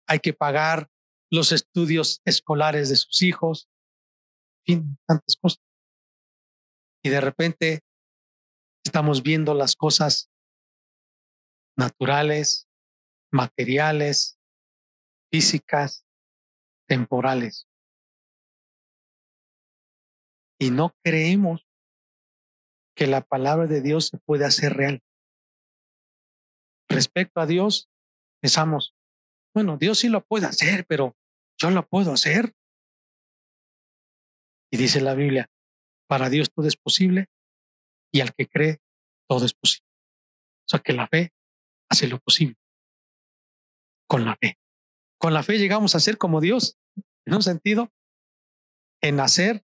hay 0.07 0.21
que 0.21 0.33
pagar 0.33 0.89
los 1.31 1.53
estudios 1.53 2.21
escolares 2.25 2.89
de 2.89 2.97
sus 2.97 3.23
hijos, 3.23 3.69
tantas 5.07 5.37
cosas. 5.41 5.63
Y 7.03 7.11
de 7.11 7.21
repente 7.21 7.81
estamos 8.85 9.23
viendo 9.23 9.55
las 9.55 9.77
cosas 9.77 10.31
naturales, 11.77 12.69
materiales, 13.33 14.39
físicas, 15.31 16.07
temporales. 16.89 17.69
Y 20.61 20.71
no 20.71 20.95
creemos 21.05 21.67
que 22.97 23.07
la 23.07 23.21
palabra 23.21 23.67
de 23.67 23.81
Dios 23.81 24.09
se 24.09 24.19
puede 24.19 24.45
hacer 24.45 24.73
real. 24.75 25.01
Respecto 26.89 27.41
a 27.41 27.47
Dios, 27.47 27.89
pensamos, 28.41 28.97
bueno, 29.55 29.77
Dios 29.77 29.99
sí 30.01 30.09
lo 30.09 30.25
puede 30.25 30.47
hacer, 30.47 30.85
pero 30.89 31.17
yo 31.61 31.71
lo 31.71 31.87
puedo 31.87 32.13
hacer. 32.13 32.55
Y 34.71 34.77
dice 34.77 35.01
la 35.01 35.15
Biblia, 35.15 35.51
para 36.09 36.31
Dios 36.31 36.51
todo 36.53 36.67
es 36.67 36.77
posible 36.77 37.27
y 38.13 38.21
al 38.21 38.35
que 38.35 38.47
cree 38.47 38.81
todo 39.29 39.45
es 39.45 39.55
posible. 39.55 39.87
O 40.67 40.69
sea 40.69 40.81
que 40.81 40.93
la 40.93 41.07
fe 41.09 41.33
hace 41.91 42.09
lo 42.09 42.19
posible. 42.19 42.57
Con 44.07 44.25
la 44.25 44.37
fe. 44.37 44.59
Con 45.19 45.35
la 45.35 45.43
fe 45.43 45.59
llegamos 45.59 45.95
a 45.95 46.01
ser 46.01 46.19
como 46.19 46.41
Dios, 46.41 46.79
en 47.27 47.35
un 47.35 47.43
sentido, 47.43 47.93
en 49.03 49.21
hacer 49.21 49.65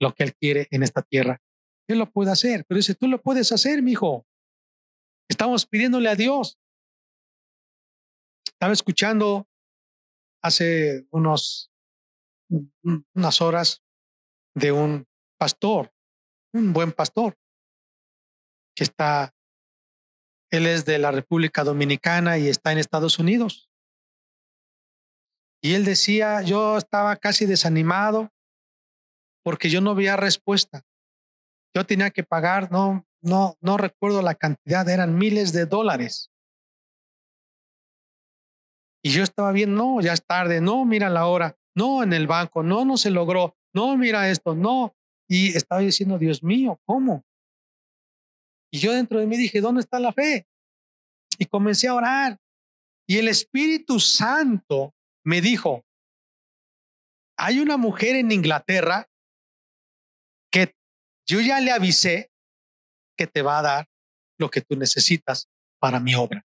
lo 0.00 0.14
que 0.14 0.24
Él 0.24 0.34
quiere 0.34 0.68
en 0.70 0.82
esta 0.82 1.02
tierra. 1.02 1.40
Él 1.88 1.98
lo 1.98 2.10
puede 2.10 2.30
hacer, 2.30 2.64
pero 2.66 2.76
dice, 2.76 2.94
tú 2.94 3.08
lo 3.08 3.20
puedes 3.20 3.52
hacer, 3.52 3.82
mi 3.82 3.92
hijo. 3.92 4.26
Estamos 5.28 5.66
pidiéndole 5.66 6.08
a 6.08 6.16
Dios. 6.16 6.58
Estaba 8.46 8.72
escuchando 8.72 9.48
hace 10.42 11.06
unos 11.10 11.70
unas 13.14 13.40
horas 13.40 13.81
de 14.54 14.72
un 14.72 15.06
pastor, 15.38 15.92
un 16.52 16.72
buen 16.72 16.92
pastor, 16.92 17.36
que 18.74 18.84
está, 18.84 19.34
él 20.50 20.66
es 20.66 20.84
de 20.84 20.98
la 20.98 21.10
República 21.10 21.64
Dominicana 21.64 22.38
y 22.38 22.48
está 22.48 22.72
en 22.72 22.78
Estados 22.78 23.18
Unidos. 23.18 23.70
Y 25.62 25.74
él 25.74 25.84
decía, 25.84 26.42
yo 26.42 26.76
estaba 26.76 27.16
casi 27.16 27.46
desanimado 27.46 28.30
porque 29.44 29.70
yo 29.70 29.80
no 29.80 29.90
había 29.90 30.16
respuesta. 30.16 30.82
Yo 31.74 31.86
tenía 31.86 32.10
que 32.10 32.24
pagar, 32.24 32.70
no, 32.70 33.06
no, 33.22 33.56
no 33.60 33.76
recuerdo 33.76 34.22
la 34.22 34.34
cantidad, 34.34 34.88
eran 34.88 35.16
miles 35.16 35.52
de 35.52 35.66
dólares. 35.66 36.30
Y 39.04 39.10
yo 39.10 39.22
estaba 39.22 39.52
bien, 39.52 39.74
no, 39.74 40.00
ya 40.00 40.12
es 40.12 40.24
tarde, 40.24 40.60
no, 40.60 40.84
mira 40.84 41.08
la 41.10 41.26
hora, 41.26 41.56
no, 41.74 42.02
en 42.02 42.12
el 42.12 42.26
banco, 42.26 42.62
no, 42.62 42.84
no 42.84 42.96
se 42.96 43.10
logró, 43.10 43.56
no, 43.74 43.96
mira 43.96 44.30
esto, 44.30 44.54
no. 44.54 44.94
Y 45.28 45.56
estaba 45.56 45.80
diciendo, 45.80 46.18
Dios 46.18 46.42
mío, 46.42 46.80
¿cómo? 46.84 47.24
Y 48.70 48.78
yo 48.78 48.92
dentro 48.92 49.18
de 49.18 49.26
mí 49.26 49.36
dije, 49.36 49.60
¿dónde 49.60 49.80
está 49.80 49.98
la 50.00 50.12
fe? 50.12 50.46
Y 51.38 51.46
comencé 51.46 51.88
a 51.88 51.94
orar. 51.94 52.38
Y 53.06 53.18
el 53.18 53.28
Espíritu 53.28 54.00
Santo 54.00 54.94
me 55.24 55.40
dijo, 55.40 55.84
hay 57.36 57.60
una 57.60 57.76
mujer 57.76 58.16
en 58.16 58.32
Inglaterra 58.32 59.08
que 60.50 60.74
yo 61.26 61.40
ya 61.40 61.60
le 61.60 61.72
avisé 61.72 62.30
que 63.16 63.26
te 63.26 63.42
va 63.42 63.58
a 63.58 63.62
dar 63.62 63.88
lo 64.38 64.50
que 64.50 64.60
tú 64.60 64.76
necesitas 64.76 65.48
para 65.80 66.00
mi 66.00 66.14
obra. 66.14 66.46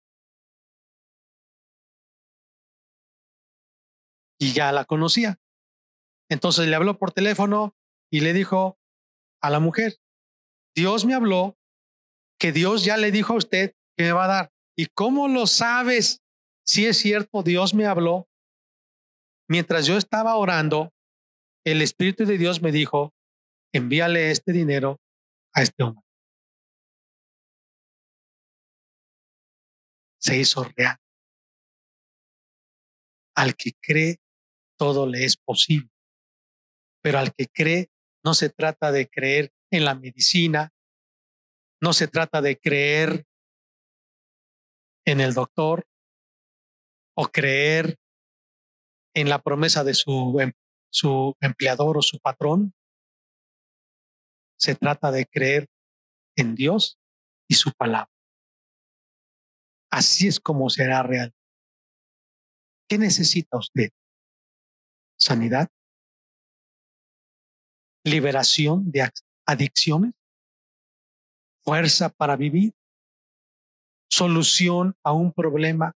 Y 4.39 4.53
ya 4.53 4.71
la 4.71 4.85
conocía. 4.85 5.39
Entonces 6.29 6.67
le 6.67 6.75
habló 6.75 6.97
por 6.97 7.11
teléfono 7.11 7.75
y 8.11 8.21
le 8.21 8.33
dijo 8.33 8.79
a 9.41 9.49
la 9.49 9.59
mujer, 9.59 9.97
Dios 10.75 11.05
me 11.05 11.13
habló 11.13 11.57
que 12.39 12.51
Dios 12.51 12.83
ya 12.83 12.97
le 12.97 13.11
dijo 13.11 13.33
a 13.33 13.37
usted 13.37 13.73
que 13.97 14.03
me 14.03 14.11
va 14.11 14.25
a 14.25 14.27
dar. 14.27 14.51
¿Y 14.77 14.87
cómo 14.87 15.27
lo 15.27 15.47
sabes? 15.47 16.21
Si 16.65 16.85
es 16.85 16.97
cierto, 16.97 17.43
Dios 17.43 17.73
me 17.73 17.85
habló. 17.85 18.27
Mientras 19.47 19.85
yo 19.85 19.97
estaba 19.97 20.35
orando, 20.35 20.91
el 21.65 21.81
Espíritu 21.81 22.25
de 22.25 22.37
Dios 22.37 22.61
me 22.61 22.71
dijo, 22.71 23.13
envíale 23.73 24.31
este 24.31 24.51
dinero 24.51 24.99
a 25.53 25.61
este 25.61 25.83
hombre. 25.83 26.03
Se 30.19 30.37
hizo 30.37 30.63
real. 30.75 30.97
Al 33.35 33.55
que 33.55 33.73
cree, 33.79 34.17
todo 34.77 35.07
le 35.07 35.25
es 35.25 35.37
posible. 35.37 35.94
Pero 37.05 37.19
al 37.19 37.35
que 37.35 37.45
cree, 37.45 37.91
no 38.23 38.33
se 38.33 38.49
trata 38.49 38.91
de 38.91 39.07
creer 39.07 39.53
en 39.69 39.85
la 39.85 39.93
medicina, 39.93 40.73
no 41.79 41.93
se 41.93 42.07
trata 42.07 42.41
de 42.41 42.57
creer 42.57 43.27
en 45.05 45.21
el 45.21 45.35
doctor 45.35 45.85
o 47.15 47.27
creer 47.27 47.99
en 49.13 49.29
la 49.29 49.43
promesa 49.43 49.83
de 49.83 49.93
su, 49.93 50.39
em, 50.39 50.51
su 50.91 51.35
empleador 51.41 51.99
o 51.99 52.01
su 52.01 52.17
patrón. 52.17 52.73
Se 54.59 54.73
trata 54.73 55.11
de 55.11 55.27
creer 55.27 55.67
en 56.35 56.55
Dios 56.55 56.97
y 57.47 57.53
su 57.53 57.71
palabra. 57.71 58.11
Así 59.91 60.27
es 60.27 60.39
como 60.39 60.71
será 60.71 61.03
real. 61.03 61.35
¿Qué 62.89 62.97
necesita 62.97 63.57
usted? 63.59 63.91
¿Sanidad? 65.19 65.69
¿Liberación 68.05 68.91
de 68.91 69.11
adicciones? 69.47 70.13
¿Fuerza 71.63 72.09
para 72.09 72.35
vivir? 72.35 72.75
¿Solución 74.07 74.95
a 75.03 75.11
un 75.11 75.33
problema? 75.33 75.91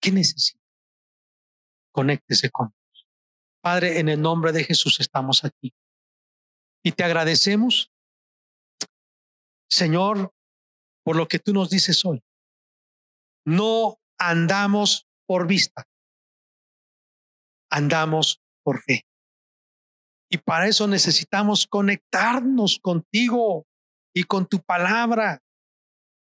¿Qué 0.00 0.12
necesita? 0.12 0.62
Conéctese 1.92 2.50
con 2.50 2.68
Dios. 2.68 3.08
Padre, 3.60 3.98
en 3.98 4.08
el 4.08 4.22
nombre 4.22 4.52
de 4.52 4.62
Jesús 4.62 5.00
estamos 5.00 5.44
aquí. 5.44 5.74
Y 6.84 6.92
te 6.92 7.02
agradecemos, 7.02 7.90
Señor, 9.68 10.32
por 11.02 11.16
lo 11.16 11.26
que 11.26 11.40
tú 11.40 11.52
nos 11.52 11.68
dices 11.68 12.04
hoy. 12.04 12.22
No 13.44 13.98
andamos 14.18 15.08
por 15.26 15.48
vista, 15.48 15.88
andamos 17.70 18.40
por 18.62 18.80
fe. 18.80 19.07
Y 20.30 20.38
para 20.38 20.66
eso 20.66 20.86
necesitamos 20.86 21.66
conectarnos 21.66 22.78
contigo 22.78 23.66
y 24.14 24.24
con 24.24 24.46
tu 24.46 24.60
palabra. 24.60 25.42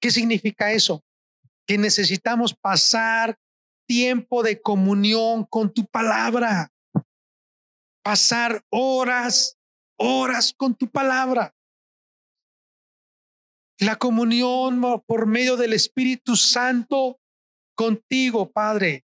¿Qué 0.01 0.11
significa 0.11 0.73
eso? 0.73 1.03
Que 1.67 1.79
necesitamos 1.79 2.55
pasar 2.55 3.37
tiempo 3.89 4.43
de 4.43 4.61
comunión 4.61 5.45
con 5.45 5.73
tu 5.73 5.85
palabra. 5.87 6.71
Pasar 8.05 8.63
horas, 8.71 9.59
horas 9.99 10.55
con 10.57 10.75
tu 10.75 10.89
palabra. 10.89 11.55
La 13.81 13.97
comunión 13.97 14.81
por 15.07 15.27
medio 15.27 15.57
del 15.57 15.73
Espíritu 15.73 16.37
Santo 16.37 17.21
contigo, 17.75 18.51
Padre. 18.51 19.05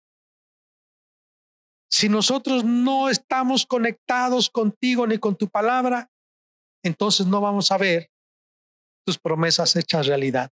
Si 1.93 2.09
nosotros 2.09 2.65
no 2.65 3.11
estamos 3.11 3.67
conectados 3.67 4.49
contigo 4.49 5.07
ni 5.07 5.19
con 5.19 5.37
tu 5.37 5.49
palabra, 5.49 6.11
entonces 6.83 7.27
no 7.27 7.43
vamos 7.43 7.71
a 7.71 7.77
ver 7.77 8.11
tus 9.05 9.19
promesas 9.19 9.77
hechas 9.77 10.07
realidad. 10.07 10.51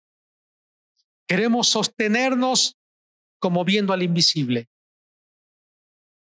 Queremos 1.27 1.69
sostenernos 1.69 2.77
como 3.39 3.65
viendo 3.65 3.93
al 3.93 4.03
invisible. 4.03 4.69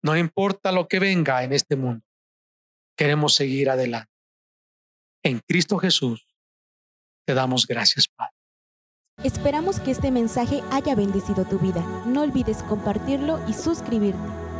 No 0.02 0.16
importa 0.16 0.72
lo 0.72 0.88
que 0.88 1.00
venga 1.00 1.44
en 1.44 1.52
este 1.52 1.76
mundo, 1.76 2.06
queremos 2.96 3.36
seguir 3.36 3.70
adelante. 3.70 4.14
En 5.24 5.40
Cristo 5.40 5.78
Jesús 5.78 6.26
te 7.28 7.34
damos 7.34 7.68
gracias, 7.68 8.08
Padre. 8.08 8.34
Esperamos 9.26 9.82
que 9.82 9.92
este 9.92 10.10
mensaje 10.10 10.64
haya 10.72 10.96
bendecido 10.96 11.44
tu 11.44 11.60
vida. 11.60 11.82
No 12.06 12.22
olvides 12.22 12.64
compartirlo 12.64 13.46
y 13.50 13.54
suscribirte. 13.54 14.51